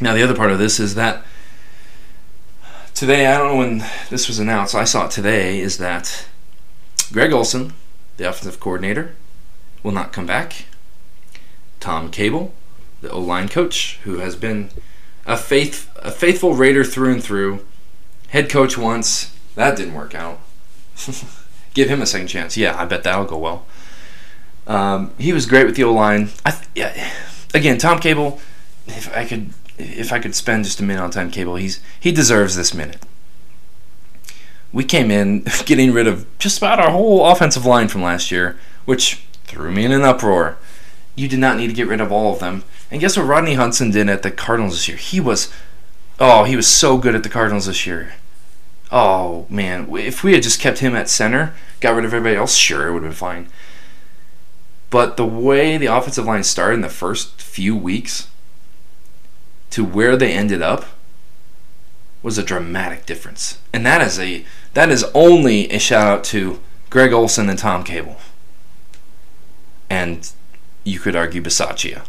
Now, 0.00 0.14
the 0.14 0.22
other 0.22 0.36
part 0.36 0.52
of 0.52 0.60
this 0.60 0.78
is 0.78 0.94
that 0.94 1.24
today, 2.94 3.26
I 3.26 3.36
don't 3.36 3.48
know 3.48 3.56
when 3.56 3.84
this 4.08 4.28
was 4.28 4.38
announced, 4.38 4.76
I 4.76 4.84
saw 4.84 5.06
it 5.06 5.10
today, 5.10 5.58
is 5.58 5.78
that 5.78 6.26
Greg 7.12 7.32
Olson, 7.32 7.72
the 8.18 8.28
offensive 8.28 8.60
coordinator, 8.60 9.16
will 9.82 9.90
not 9.90 10.12
come 10.12 10.26
back. 10.26 10.66
Tom 11.80 12.08
Cable, 12.08 12.54
the 13.00 13.10
O 13.10 13.18
line 13.18 13.48
coach, 13.48 13.98
who 14.04 14.18
has 14.18 14.36
been 14.36 14.70
a 15.26 15.36
faith 15.36 15.90
a 15.96 16.12
faithful 16.12 16.54
Raider 16.54 16.84
through 16.84 17.14
and 17.14 17.24
through, 17.24 17.66
head 18.28 18.48
coach 18.48 18.78
once, 18.78 19.36
that 19.56 19.76
didn't 19.76 19.94
work 19.94 20.14
out. 20.14 20.38
Give 21.74 21.88
him 21.88 22.00
a 22.00 22.06
second 22.06 22.28
chance. 22.28 22.56
Yeah, 22.56 22.80
I 22.80 22.84
bet 22.84 23.02
that'll 23.02 23.24
go 23.24 23.38
well. 23.38 23.66
Um, 24.66 25.12
he 25.18 25.32
was 25.32 25.46
great 25.46 25.66
with 25.66 25.76
the 25.76 25.84
O 25.84 25.92
line. 25.92 26.30
Yeah, 26.74 27.10
again, 27.54 27.78
Tom 27.78 27.98
Cable. 27.98 28.40
If 28.86 29.14
I 29.16 29.24
could 29.24 29.50
if 29.78 30.12
I 30.12 30.18
could 30.18 30.34
spend 30.34 30.64
just 30.64 30.80
a 30.80 30.82
minute 30.82 31.02
on 31.02 31.10
Tom 31.10 31.30
Cable, 31.30 31.56
he's 31.56 31.80
he 31.98 32.12
deserves 32.12 32.56
this 32.56 32.74
minute. 32.74 33.04
We 34.72 34.84
came 34.84 35.10
in 35.10 35.44
getting 35.66 35.92
rid 35.92 36.06
of 36.06 36.26
just 36.38 36.58
about 36.58 36.80
our 36.80 36.90
whole 36.90 37.26
offensive 37.26 37.66
line 37.66 37.88
from 37.88 38.02
last 38.02 38.30
year, 38.30 38.58
which 38.84 39.24
threw 39.44 39.70
me 39.70 39.84
in 39.84 39.92
an 39.92 40.02
uproar. 40.02 40.56
You 41.14 41.28
did 41.28 41.40
not 41.40 41.58
need 41.58 41.66
to 41.66 41.74
get 41.74 41.88
rid 41.88 42.00
of 42.00 42.10
all 42.10 42.32
of 42.32 42.40
them. 42.40 42.64
And 42.90 43.00
guess 43.00 43.16
what 43.16 43.26
Rodney 43.26 43.54
Hudson 43.54 43.90
did 43.90 44.08
at 44.08 44.22
the 44.22 44.30
Cardinals 44.30 44.74
this 44.74 44.88
year? 44.88 44.96
He 44.96 45.20
was, 45.20 45.52
oh, 46.18 46.44
he 46.44 46.56
was 46.56 46.66
so 46.66 46.96
good 46.96 47.14
at 47.14 47.22
the 47.22 47.28
Cardinals 47.28 47.66
this 47.66 47.86
year. 47.86 48.14
Oh 48.90 49.46
man, 49.48 49.94
if 49.96 50.22
we 50.22 50.34
had 50.34 50.42
just 50.42 50.60
kept 50.60 50.78
him 50.78 50.94
at 50.94 51.08
center, 51.08 51.54
got 51.80 51.94
rid 51.94 52.04
of 52.04 52.12
everybody 52.12 52.36
else, 52.36 52.54
sure, 52.54 52.88
it 52.88 52.92
would 52.92 53.02
have 53.02 53.12
been 53.12 53.16
fine. 53.16 53.48
But 54.92 55.16
the 55.16 55.24
way 55.24 55.78
the 55.78 55.86
offensive 55.86 56.26
line 56.26 56.44
started 56.44 56.74
in 56.74 56.80
the 56.82 56.90
first 56.90 57.40
few 57.40 57.74
weeks, 57.74 58.28
to 59.70 59.82
where 59.82 60.18
they 60.18 60.34
ended 60.34 60.60
up 60.60 60.84
was 62.22 62.36
a 62.36 62.42
dramatic 62.42 63.06
difference. 63.06 63.58
And 63.72 63.86
that 63.86 64.02
is 64.02 64.20
a 64.20 64.44
that 64.74 64.90
is 64.90 65.02
only 65.14 65.70
a 65.72 65.78
shout 65.78 66.06
out 66.06 66.24
to 66.24 66.60
Greg 66.90 67.10
Olson 67.10 67.48
and 67.48 67.58
Tom 67.58 67.84
Cable. 67.84 68.18
And 69.88 70.30
you 70.84 70.98
could 70.98 71.16
argue 71.16 71.40
Bisaccia. 71.40 72.04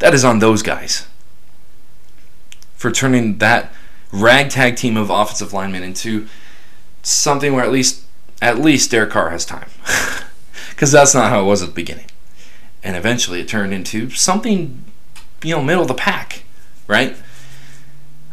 That 0.00 0.12
is 0.12 0.24
on 0.24 0.40
those 0.40 0.64
guys. 0.64 1.06
For 2.74 2.90
turning 2.90 3.38
that 3.38 3.72
ragtag 4.10 4.74
team 4.74 4.96
of 4.96 5.08
offensive 5.08 5.52
linemen 5.52 5.84
into 5.84 6.26
something 7.04 7.54
where 7.54 7.62
at 7.62 7.70
least 7.70 8.02
at 8.42 8.58
least 8.58 8.90
Derek 8.90 9.10
Carr 9.10 9.30
has 9.30 9.44
time. 9.44 9.70
Because 10.80 10.92
that's 10.92 11.14
not 11.14 11.28
how 11.28 11.42
it 11.42 11.44
was 11.44 11.60
at 11.60 11.68
the 11.68 11.74
beginning. 11.74 12.06
And 12.82 12.96
eventually 12.96 13.38
it 13.42 13.48
turned 13.48 13.74
into 13.74 14.08
something 14.08 14.82
you 15.42 15.54
know, 15.54 15.62
middle 15.62 15.82
of 15.82 15.88
the 15.88 15.94
pack, 15.94 16.44
right? 16.86 17.14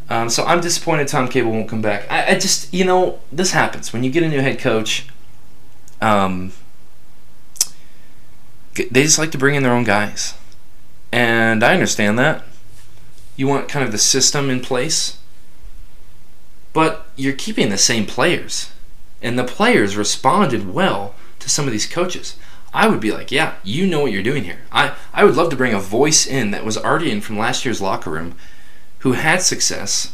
Um, 0.09 0.29
so 0.29 0.45
I'm 0.45 0.61
disappointed 0.61 1.09
Tom 1.09 1.27
Cable 1.27 1.51
won't 1.51 1.67
come 1.67 1.81
back. 1.81 2.09
I, 2.09 2.35
I, 2.35 2.39
just, 2.39 2.73
you 2.73 2.85
know, 2.85 3.19
this 3.33 3.51
happens 3.51 3.91
when 3.91 4.05
you 4.05 4.09
get 4.09 4.23
a 4.23 4.29
new 4.29 4.39
head 4.39 4.59
coach. 4.59 5.09
Um, 5.99 6.53
they 8.75 9.03
just 9.03 9.19
like 9.19 9.31
to 9.31 9.37
bring 9.37 9.55
in 9.55 9.63
their 9.63 9.73
own 9.73 9.83
guys, 9.83 10.33
and 11.11 11.65
I 11.65 11.73
understand 11.73 12.17
that. 12.17 12.45
You 13.35 13.47
want 13.47 13.67
kind 13.67 13.83
of 13.83 13.91
the 13.91 13.97
system 13.97 14.49
in 14.49 14.61
place, 14.61 15.17
but 16.71 17.07
you're 17.17 17.33
keeping 17.33 17.67
the 17.71 17.77
same 17.77 18.05
players, 18.05 18.71
and 19.21 19.37
the 19.37 19.43
players 19.43 19.97
responded 19.97 20.73
well 20.73 21.13
to 21.39 21.49
some 21.49 21.65
of 21.65 21.71
these 21.71 21.85
coaches. 21.85 22.35
I 22.73 22.87
would 22.87 22.99
be 22.99 23.11
like, 23.11 23.31
yeah, 23.31 23.55
you 23.63 23.87
know 23.87 24.01
what 24.01 24.11
you're 24.11 24.23
doing 24.23 24.43
here. 24.43 24.59
I, 24.71 24.95
I 25.13 25.23
would 25.23 25.35
love 25.35 25.49
to 25.49 25.55
bring 25.55 25.73
a 25.73 25.79
voice 25.79 26.27
in 26.27 26.51
that 26.51 26.65
was 26.65 26.77
already 26.77 27.11
in 27.11 27.21
from 27.21 27.37
last 27.37 27.65
year's 27.65 27.81
locker 27.81 28.09
room 28.09 28.35
who 28.99 29.13
had 29.13 29.41
success, 29.41 30.13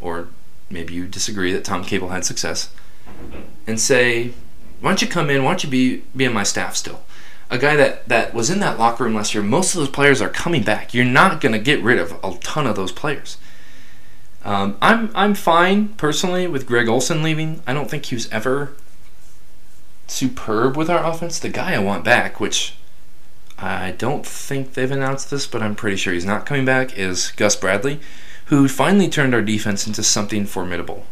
or 0.00 0.28
maybe 0.68 0.94
you 0.94 1.06
disagree 1.06 1.52
that 1.52 1.64
Tom 1.64 1.84
Cable 1.84 2.08
had 2.08 2.24
success, 2.24 2.70
and 3.66 3.80
say, 3.80 4.32
why 4.80 4.90
don't 4.90 5.02
you 5.02 5.08
come 5.08 5.30
in? 5.30 5.44
Why 5.44 5.52
don't 5.52 5.64
you 5.64 5.70
be, 5.70 6.02
be 6.14 6.26
on 6.26 6.34
my 6.34 6.42
staff 6.42 6.76
still? 6.76 7.02
A 7.48 7.58
guy 7.58 7.76
that, 7.76 8.08
that 8.08 8.34
was 8.34 8.50
in 8.50 8.58
that 8.60 8.78
locker 8.78 9.04
room 9.04 9.14
last 9.14 9.32
year, 9.32 9.42
most 9.42 9.74
of 9.74 9.78
those 9.78 9.88
players 9.88 10.20
are 10.20 10.28
coming 10.28 10.62
back. 10.62 10.92
You're 10.92 11.04
not 11.04 11.40
going 11.40 11.52
to 11.52 11.58
get 11.58 11.82
rid 11.82 11.98
of 11.98 12.12
a 12.24 12.36
ton 12.40 12.66
of 12.66 12.74
those 12.76 12.92
players. 12.92 13.38
Um, 14.44 14.76
I'm 14.80 15.10
I'm 15.14 15.34
fine 15.34 15.88
personally 15.94 16.46
with 16.46 16.66
Greg 16.68 16.88
Olson 16.88 17.22
leaving. 17.24 17.62
I 17.66 17.74
don't 17.74 17.90
think 17.90 18.06
he 18.06 18.14
was 18.14 18.28
ever 18.30 18.76
superb 20.06 20.76
with 20.76 20.90
our 20.90 21.04
offense. 21.04 21.38
The 21.38 21.48
guy 21.48 21.74
I 21.74 21.78
want 21.78 22.04
back, 22.04 22.40
which 22.40 22.74
I 23.58 23.92
don't 23.92 24.24
think 24.26 24.74
they've 24.74 24.90
announced 24.90 25.30
this, 25.30 25.46
but 25.46 25.62
I'm 25.62 25.74
pretty 25.74 25.96
sure 25.96 26.12
he's 26.12 26.24
not 26.24 26.46
coming 26.46 26.64
back, 26.64 26.96
is 26.96 27.30
Gus 27.32 27.56
Bradley, 27.56 28.00
who 28.46 28.68
finally 28.68 29.08
turned 29.08 29.34
our 29.34 29.42
defense 29.42 29.86
into 29.86 30.02
something 30.02 30.46
formidable. 30.46 31.06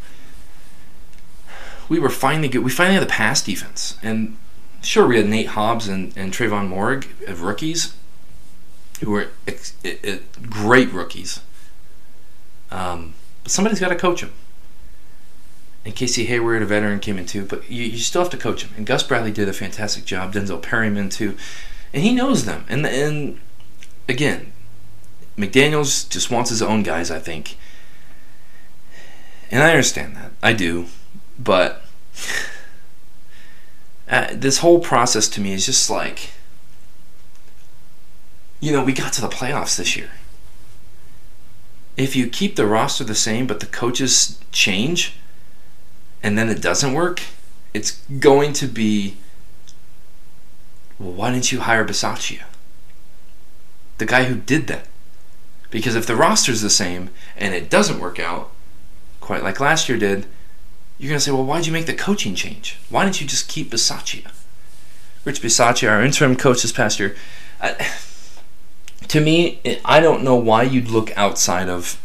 We 1.89 1.99
were 1.99 2.11
finally 2.11 2.49
good. 2.49 2.65
We 2.65 2.71
finally 2.71 2.95
had 2.95 3.03
the 3.03 3.11
pass 3.11 3.43
defense. 3.43 3.99
And 4.03 4.37
sure, 4.83 5.07
we 5.07 5.17
had 5.17 5.27
Nate 5.27 5.49
Hobbs 5.49 5.89
and, 5.89 6.17
and 6.17 6.33
Trevon 6.33 6.69
Moehrig 6.69 7.29
of 7.29 7.43
rookies, 7.43 7.95
who 9.01 9.11
were 9.11 9.29
ex- 9.47 9.75
great 10.49 10.93
rookies. 10.93 11.41
Um, 12.71 13.15
but 13.43 13.53
somebody's 13.53 13.81
got 13.81 13.89
to 13.89 13.97
coach 13.97 14.23
them 14.23 14.33
and 15.85 15.95
Casey 15.95 16.25
Hayward, 16.27 16.63
a 16.63 16.67
veteran, 16.67 16.99
came 16.99 17.19
in 17.19 17.27
too. 17.27 17.45
But 17.45 17.71
you, 17.71 17.85
you 17.85 17.99
still 17.99 18.23
have 18.23 18.31
to 18.31 18.37
coach 18.37 18.63
him. 18.63 18.73
And 18.77 18.87
Gus 18.87 19.03
Bradley 19.03 19.33
did 19.33 19.49
a 19.49 19.53
fantastic 19.53 20.05
job. 20.05 20.33
Denzel 20.33 20.63
Perryman 20.63 21.11
too, 21.11 21.37
and 21.93 22.03
he 22.03 22.15
knows 22.15 22.47
them. 22.47 22.65
And 22.69 22.87
and 22.87 23.39
again, 24.09 24.53
McDaniels 25.37 26.09
just 26.09 26.31
wants 26.31 26.51
his 26.51 26.63
own 26.63 26.83
guys. 26.83 27.11
I 27.11 27.19
think, 27.19 27.57
and 29.51 29.63
I 29.63 29.71
understand 29.71 30.17
that. 30.17 30.33
I 30.43 30.55
do, 30.55 30.87
but 31.39 31.83
uh, 34.09 34.29
this 34.33 34.59
whole 34.59 34.81
process 34.81 35.29
to 35.29 35.41
me 35.41 35.53
is 35.53 35.67
just 35.67 35.91
like, 35.91 36.31
you 38.61 38.73
know, 38.73 38.83
we 38.83 38.95
got 38.95 39.13
to 39.15 39.21
the 39.21 39.29
playoffs 39.29 39.77
this 39.77 39.97
year. 39.97 40.11
If 41.97 42.17
you 42.17 42.27
keep 42.27 42.57
the 42.57 42.67
roster 42.67 43.05
the 43.05 43.15
same, 43.15 43.47
but 43.47 43.61
the 43.61 43.67
coaches 43.67 44.41
change 44.51 45.15
and 46.25 46.39
then 46.39 46.49
it 46.49 46.63
doesn't 46.63 46.95
work, 46.95 47.21
it's 47.75 48.01
going 48.19 48.55
to 48.55 48.67
be 48.67 49.19
well, 50.99 51.13
why 51.13 51.31
didn't 51.33 51.53
you 51.53 51.61
hire 51.61 51.85
Bisaccia? 51.85 52.43
The 53.99 54.07
guy 54.07 54.25
who 54.25 54.37
did 54.37 54.67
that. 54.69 54.87
Because 55.71 55.97
if 55.97 56.07
the 56.07 56.17
roster's 56.17 56.63
the 56.63 56.71
same 56.71 57.11
and 57.37 57.53
it 57.53 57.69
doesn't 57.69 58.01
work 58.01 58.19
out, 58.19 58.51
quite 59.21 59.43
like 59.43 59.61
last 59.61 59.89
year 59.89 59.99
did, 59.99 60.27
you're 60.99 61.09
going 61.09 61.19
to 61.19 61.25
say, 61.25 61.33
well, 61.33 61.45
why'd 61.45 61.67
you 61.67 61.73
make 61.73 61.87
the 61.87 61.95
coaching 61.95 62.35
change? 62.35 62.79
Why 62.89 63.05
didn't 63.05 63.21
you 63.21 63.27
just 63.27 63.49
keep 63.49 63.71
Bisaccia? 63.71 64.31
Rich 65.25 65.43
Bisaccia, 65.43 65.91
our 65.91 66.03
interim 66.03 66.37
coach 66.37 66.63
this 66.63 66.73
past 66.73 67.01
year, 67.01 67.17
uh, 67.61 67.75
to 69.09 69.21
me, 69.21 69.61
I 69.85 70.01
don't 70.01 70.23
know 70.23 70.37
why 70.37 70.63
you'd 70.63 70.89
look 70.89 71.17
outside 71.17 71.69
of 71.69 72.01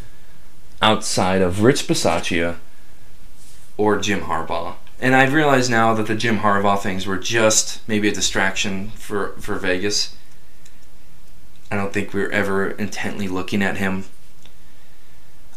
outside 0.82 1.42
of 1.42 1.62
Rich 1.62 1.88
Bisaccia 1.88 2.58
or 3.80 3.98
Jim 3.98 4.20
Harbaugh. 4.24 4.76
And 5.00 5.16
I 5.16 5.26
realize 5.26 5.70
now 5.70 5.94
that 5.94 6.08
the 6.08 6.14
Jim 6.14 6.40
Harbaugh 6.40 6.78
things 6.78 7.08
were 7.08 7.18
just 7.18 7.80
maybe 7.88 8.10
a 8.10 8.12
distraction 8.12 8.90
for, 8.90 9.30
for 9.40 9.56
Vegas. 9.56 10.18
I 11.72 11.78
don't 11.78 11.94
think 11.94 12.14
we 12.14 12.20
were 12.20 12.32
ever 12.32 12.72
intently 12.72 13.30
looking 13.30 13.64
at 13.64 13.78
him. 13.78 14.04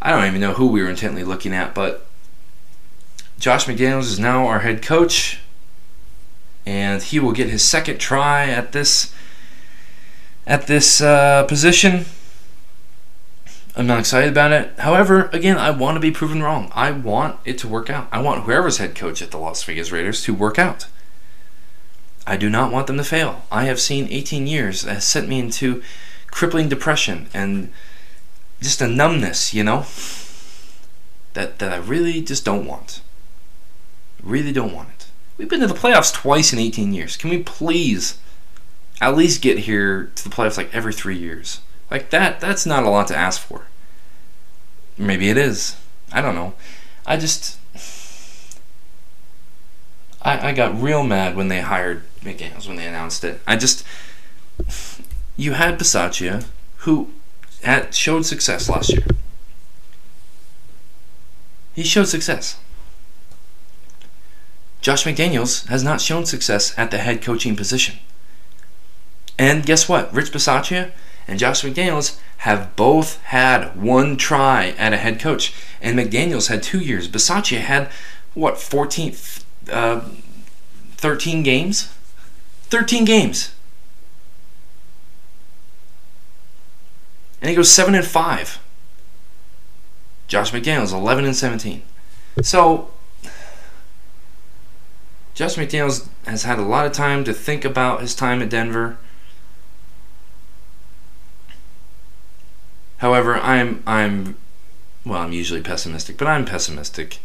I 0.00 0.10
don't 0.12 0.24
even 0.24 0.40
know 0.40 0.54
who 0.54 0.68
we 0.68 0.82
were 0.82 0.88
intently 0.88 1.24
looking 1.24 1.52
at, 1.52 1.74
but 1.74 2.06
Josh 3.40 3.64
McDaniels 3.64 4.02
is 4.02 4.20
now 4.20 4.46
our 4.46 4.60
head 4.60 4.82
coach, 4.82 5.40
and 6.64 7.02
he 7.02 7.18
will 7.18 7.32
get 7.32 7.48
his 7.48 7.64
second 7.64 7.98
try 7.98 8.48
at 8.48 8.70
this 8.70 9.12
at 10.46 10.68
this 10.68 11.00
uh, 11.00 11.42
position. 11.48 12.04
I'm 13.74 13.86
not 13.86 14.00
excited 14.00 14.30
about 14.30 14.52
it. 14.52 14.78
However, 14.80 15.30
again, 15.32 15.56
I 15.56 15.70
want 15.70 15.96
to 15.96 16.00
be 16.00 16.10
proven 16.10 16.42
wrong. 16.42 16.70
I 16.74 16.90
want 16.90 17.38
it 17.44 17.56
to 17.58 17.68
work 17.68 17.88
out. 17.88 18.06
I 18.12 18.20
want 18.20 18.42
whoever's 18.42 18.76
head 18.78 18.94
coach 18.94 19.22
at 19.22 19.30
the 19.30 19.38
Las 19.38 19.62
Vegas 19.64 19.90
Raiders 19.90 20.22
to 20.24 20.34
work 20.34 20.58
out. 20.58 20.86
I 22.26 22.36
do 22.36 22.50
not 22.50 22.70
want 22.70 22.86
them 22.86 22.98
to 22.98 23.04
fail. 23.04 23.42
I 23.50 23.64
have 23.64 23.80
seen 23.80 24.08
18 24.10 24.46
years 24.46 24.82
that 24.82 24.94
has 24.94 25.04
sent 25.04 25.28
me 25.28 25.38
into 25.38 25.82
crippling 26.26 26.68
depression 26.68 27.28
and 27.32 27.72
just 28.60 28.82
a 28.82 28.86
numbness, 28.86 29.54
you 29.54 29.64
know, 29.64 29.86
that, 31.32 31.58
that 31.58 31.72
I 31.72 31.78
really 31.78 32.20
just 32.20 32.44
don't 32.44 32.66
want. 32.66 33.00
Really 34.22 34.52
don't 34.52 34.74
want 34.74 34.90
it. 34.90 35.06
We've 35.38 35.48
been 35.48 35.60
to 35.60 35.66
the 35.66 35.74
playoffs 35.74 36.12
twice 36.12 36.52
in 36.52 36.58
18 36.58 36.92
years. 36.92 37.16
Can 37.16 37.30
we 37.30 37.42
please 37.42 38.18
at 39.00 39.16
least 39.16 39.42
get 39.42 39.60
here 39.60 40.12
to 40.14 40.24
the 40.24 40.34
playoffs 40.34 40.58
like 40.58 40.72
every 40.74 40.92
three 40.92 41.16
years? 41.16 41.60
Like 41.92 42.08
that, 42.08 42.40
that's 42.40 42.64
not 42.64 42.84
a 42.84 42.88
lot 42.88 43.06
to 43.08 43.14
ask 43.14 43.38
for. 43.38 43.66
Maybe 44.96 45.28
it 45.28 45.36
is. 45.36 45.76
I 46.10 46.22
don't 46.22 46.34
know. 46.34 46.54
I 47.04 47.18
just. 47.18 47.58
I, 50.22 50.48
I 50.48 50.52
got 50.52 50.80
real 50.80 51.04
mad 51.04 51.36
when 51.36 51.48
they 51.48 51.60
hired 51.60 52.04
McDaniels, 52.22 52.66
when 52.66 52.76
they 52.78 52.86
announced 52.86 53.24
it. 53.24 53.42
I 53.46 53.56
just. 53.56 53.84
You 55.36 55.52
had 55.52 55.78
Bisaccia, 55.78 56.46
who 56.78 57.10
had 57.62 57.94
showed 57.94 58.24
success 58.24 58.70
last 58.70 58.88
year. 58.88 59.04
He 61.74 61.82
showed 61.82 62.08
success. 62.08 62.58
Josh 64.80 65.04
McDaniels 65.04 65.66
has 65.66 65.84
not 65.84 66.00
shown 66.00 66.24
success 66.24 66.72
at 66.78 66.90
the 66.90 66.98
head 66.98 67.20
coaching 67.20 67.54
position. 67.54 67.98
And 69.38 69.66
guess 69.66 69.90
what? 69.90 70.10
Rich 70.14 70.32
Bisaccia 70.32 70.92
and 71.26 71.38
Josh 71.38 71.62
McDaniels 71.62 72.18
have 72.38 72.74
both 72.74 73.22
had 73.24 73.80
one 73.80 74.16
try 74.16 74.74
at 74.78 74.92
a 74.92 74.96
head 74.96 75.20
coach. 75.20 75.54
And 75.80 75.98
McDaniels 75.98 76.48
had 76.48 76.62
two 76.62 76.80
years. 76.80 77.08
Bisaccia 77.08 77.58
had, 77.58 77.90
what, 78.34 78.58
14, 78.58 79.14
uh, 79.70 80.00
13 80.96 81.42
games? 81.42 81.94
13 82.64 83.04
games. 83.04 83.54
And 87.40 87.48
he 87.48 87.56
goes 87.56 87.70
7 87.70 87.94
and 87.94 88.04
5. 88.04 88.58
Josh 90.28 90.52
McDaniels 90.52 90.92
11 90.92 91.24
and 91.24 91.36
17. 91.36 91.82
So 92.42 92.90
Josh 95.34 95.56
McDaniels 95.56 96.08
has 96.26 96.44
had 96.44 96.58
a 96.58 96.62
lot 96.62 96.86
of 96.86 96.92
time 96.92 97.24
to 97.24 97.34
think 97.34 97.64
about 97.64 98.00
his 98.00 98.14
time 98.14 98.42
at 98.42 98.48
Denver. 98.48 98.96
However, 103.02 103.36
I'm 103.36 103.82
I'm 103.86 104.36
well, 105.04 105.20
I'm 105.20 105.32
usually 105.32 105.60
pessimistic, 105.60 106.16
but 106.16 106.28
I'm 106.28 106.44
pessimistic. 106.44 107.18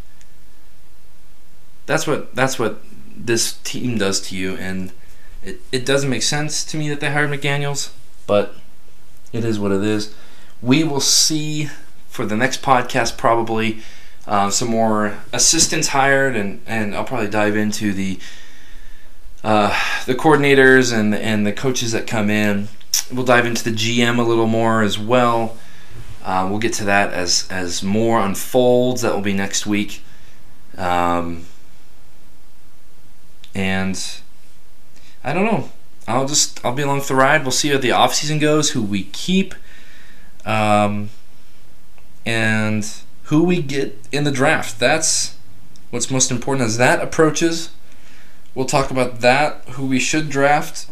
That's 1.86 2.06
what 2.06 2.36
that's 2.36 2.60
what 2.60 2.82
this 3.16 3.54
team 3.64 3.98
does 3.98 4.20
to 4.22 4.36
you 4.36 4.56
and 4.58 4.92
it, 5.44 5.62
it 5.72 5.86
doesn't 5.86 6.10
make 6.10 6.24
sense 6.24 6.66
to 6.66 6.78
me 6.78 6.90
that 6.90 7.00
they 7.00 7.12
hired 7.12 7.30
McDaniels, 7.30 7.92
but 8.26 8.56
it 9.32 9.46
is 9.46 9.60
what 9.60 9.72
it 9.72 9.84
is. 9.84 10.14
We 10.62 10.84
will 10.84 11.00
see 11.00 11.70
for 12.10 12.26
the 12.26 12.36
next 12.36 12.62
podcast 12.62 13.18
probably 13.18 13.80
uh, 14.26 14.50
some 14.50 14.70
more 14.70 15.20
assistants 15.32 15.90
hired, 15.90 16.36
and, 16.36 16.62
and 16.66 16.94
I'll 16.96 17.06
probably 17.06 17.30
dive 17.30 17.56
into 17.56 17.94
the 17.94 18.20
uh, 19.44 19.80
the 20.06 20.16
coordinators 20.16 20.92
and 20.92 21.16
and 21.16 21.46
the 21.46 21.54
coaches 21.54 21.92
that 21.94 22.08
come 22.08 22.30
in. 22.30 22.68
We'll 23.12 23.26
dive 23.26 23.46
into 23.46 23.64
the 23.64 23.76
GM 23.76 24.18
a 24.18 24.24
little 24.24 24.48
more 24.48 24.82
as 24.82 25.00
well. 25.00 25.58
Uh, 26.28 26.46
we'll 26.50 26.60
get 26.60 26.74
to 26.74 26.84
that 26.84 27.14
as 27.14 27.48
as 27.50 27.82
more 27.82 28.20
unfolds. 28.20 29.02
That 29.02 29.16
will 29.16 29.22
be 29.22 29.32
next 29.32 29.66
week. 29.66 30.02
Um, 30.78 31.46
and 33.56 33.98
I 35.24 35.32
don't 35.32 35.46
know. 35.46 35.72
I'll 36.06 36.28
just 36.28 36.64
I'll 36.66 36.74
be 36.74 36.82
along 36.82 37.00
for 37.00 37.08
the 37.08 37.16
ride. 37.16 37.44
We'll 37.44 37.52
see 37.52 37.70
how 37.70 37.78
the 37.78 37.94
off 37.94 38.14
season 38.14 38.40
goes. 38.40 38.72
Who 38.72 38.84
we 38.84 39.04
keep, 39.04 39.56
um, 40.46 41.12
and 42.26 42.86
who 43.24 43.46
we 43.46 43.62
get 43.62 43.98
in 44.12 44.26
the 44.26 44.32
draft. 44.32 44.82
That's 44.82 45.38
what's 45.92 46.12
most 46.12 46.30
important 46.30 46.68
as 46.68 46.78
that 46.78 47.02
approaches. 47.02 47.70
We'll 48.54 48.66
talk 48.66 48.92
about 48.92 49.22
that. 49.22 49.62
Who 49.70 49.86
we 49.86 50.00
should 50.00 50.30
draft. 50.30 50.88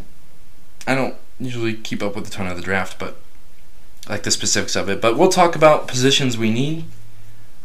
I 0.88 0.96
don't 0.96 1.16
usually 1.42 1.74
keep 1.74 2.02
up 2.02 2.16
with 2.16 2.30
a 2.30 2.32
ton 2.32 2.48
of 2.48 2.56
the 2.56 2.64
draft, 2.64 2.98
but 2.98 3.20
like 4.10 4.24
the 4.24 4.32
specifics 4.32 4.76
of 4.76 4.90
it. 4.90 5.02
But 5.02 5.18
we'll 5.18 5.30
talk 5.30 5.56
about 5.56 5.88
positions 5.88 6.38
we 6.38 6.52
need. 6.52 6.86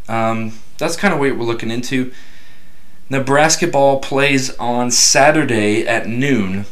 Um, 0.09 0.59
that's 0.79 0.97
kind 0.97 1.13
of 1.13 1.21
what 1.21 1.37
we're 1.37 1.45
looking 1.45 1.71
into. 1.71 2.13
Nebrasketball 3.11 4.03
plays 4.03 4.57
on 4.57 4.91
Saturday 4.91 5.87
at 5.87 6.07
noon, 6.07 6.67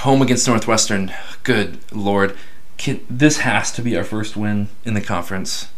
home 0.00 0.20
against 0.22 0.46
Northwestern. 0.46 1.12
Good 1.42 1.78
lord, 1.90 2.36
Can, 2.76 3.04
this 3.08 3.38
has 3.38 3.72
to 3.72 3.82
be 3.82 3.96
our 3.96 4.04
first 4.04 4.36
win 4.36 4.68
in 4.84 4.94
the 4.94 5.00
conference. 5.00 5.68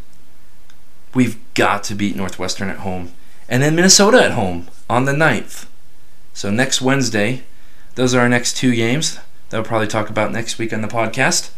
We've 1.14 1.38
got 1.54 1.84
to 1.84 1.94
beat 1.94 2.16
Northwestern 2.16 2.68
at 2.68 2.78
home, 2.78 3.12
and 3.48 3.62
then 3.62 3.76
Minnesota 3.76 4.24
at 4.24 4.32
home 4.32 4.68
on 4.88 5.04
the 5.04 5.12
9th. 5.12 5.66
So 6.34 6.50
next 6.50 6.80
Wednesday, 6.80 7.44
those 7.94 8.14
are 8.14 8.20
our 8.20 8.28
next 8.28 8.56
two 8.56 8.74
games 8.74 9.18
that 9.50 9.58
we'll 9.58 9.64
probably 9.64 9.88
talk 9.88 10.10
about 10.10 10.32
next 10.32 10.58
week 10.58 10.72
on 10.72 10.82
the 10.82 10.88
podcast. 10.88 11.50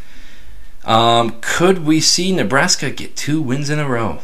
Um, 0.85 1.38
could 1.40 1.85
we 1.85 2.01
see 2.01 2.33
Nebraska 2.33 2.90
get 2.90 3.16
two 3.16 3.40
wins 3.40 3.71
in 3.71 3.79
a 3.79 3.88
row? 3.88 4.21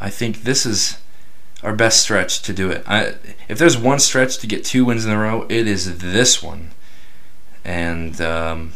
I 0.00 0.10
think 0.10 0.42
this 0.42 0.66
is 0.66 0.98
our 1.62 1.74
best 1.74 2.00
stretch 2.00 2.42
to 2.42 2.52
do 2.52 2.70
it. 2.70 2.82
I, 2.86 3.14
if 3.48 3.58
there's 3.58 3.78
one 3.78 4.00
stretch 4.00 4.38
to 4.38 4.46
get 4.46 4.64
two 4.64 4.84
wins 4.84 5.06
in 5.06 5.12
a 5.12 5.18
row, 5.18 5.46
it 5.48 5.66
is 5.66 5.98
this 5.98 6.42
one. 6.42 6.70
And 7.64 8.20
um, 8.20 8.72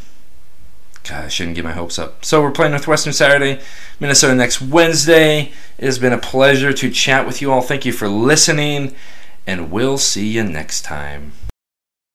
God, 1.09 1.25
I 1.25 1.29
shouldn't 1.29 1.57
get 1.57 1.65
my 1.65 1.73
hopes 1.73 1.99
up. 1.99 2.25
So 2.25 2.41
we're 2.41 2.53
playing 2.53 2.73
Northwestern 2.73 3.13
Saturday, 3.13 3.61
Minnesota 4.01 4.35
next 4.35 4.61
Wednesday. 4.61 5.53
It 5.79 5.85
has 5.85 5.99
been 5.99 6.13
a 6.13 6.19
pleasure 6.19 6.73
to 6.73 6.91
chat 6.91 7.27
with 7.27 7.43
you 7.43 7.53
all. 7.53 7.61
Thank 7.61 7.85
you 7.85 7.93
for 7.93 8.09
listening, 8.09 8.95
and 9.47 9.71
we'll 9.71 9.99
see 9.99 10.29
you 10.29 10.45
next 10.45 10.83
time. 10.83 11.33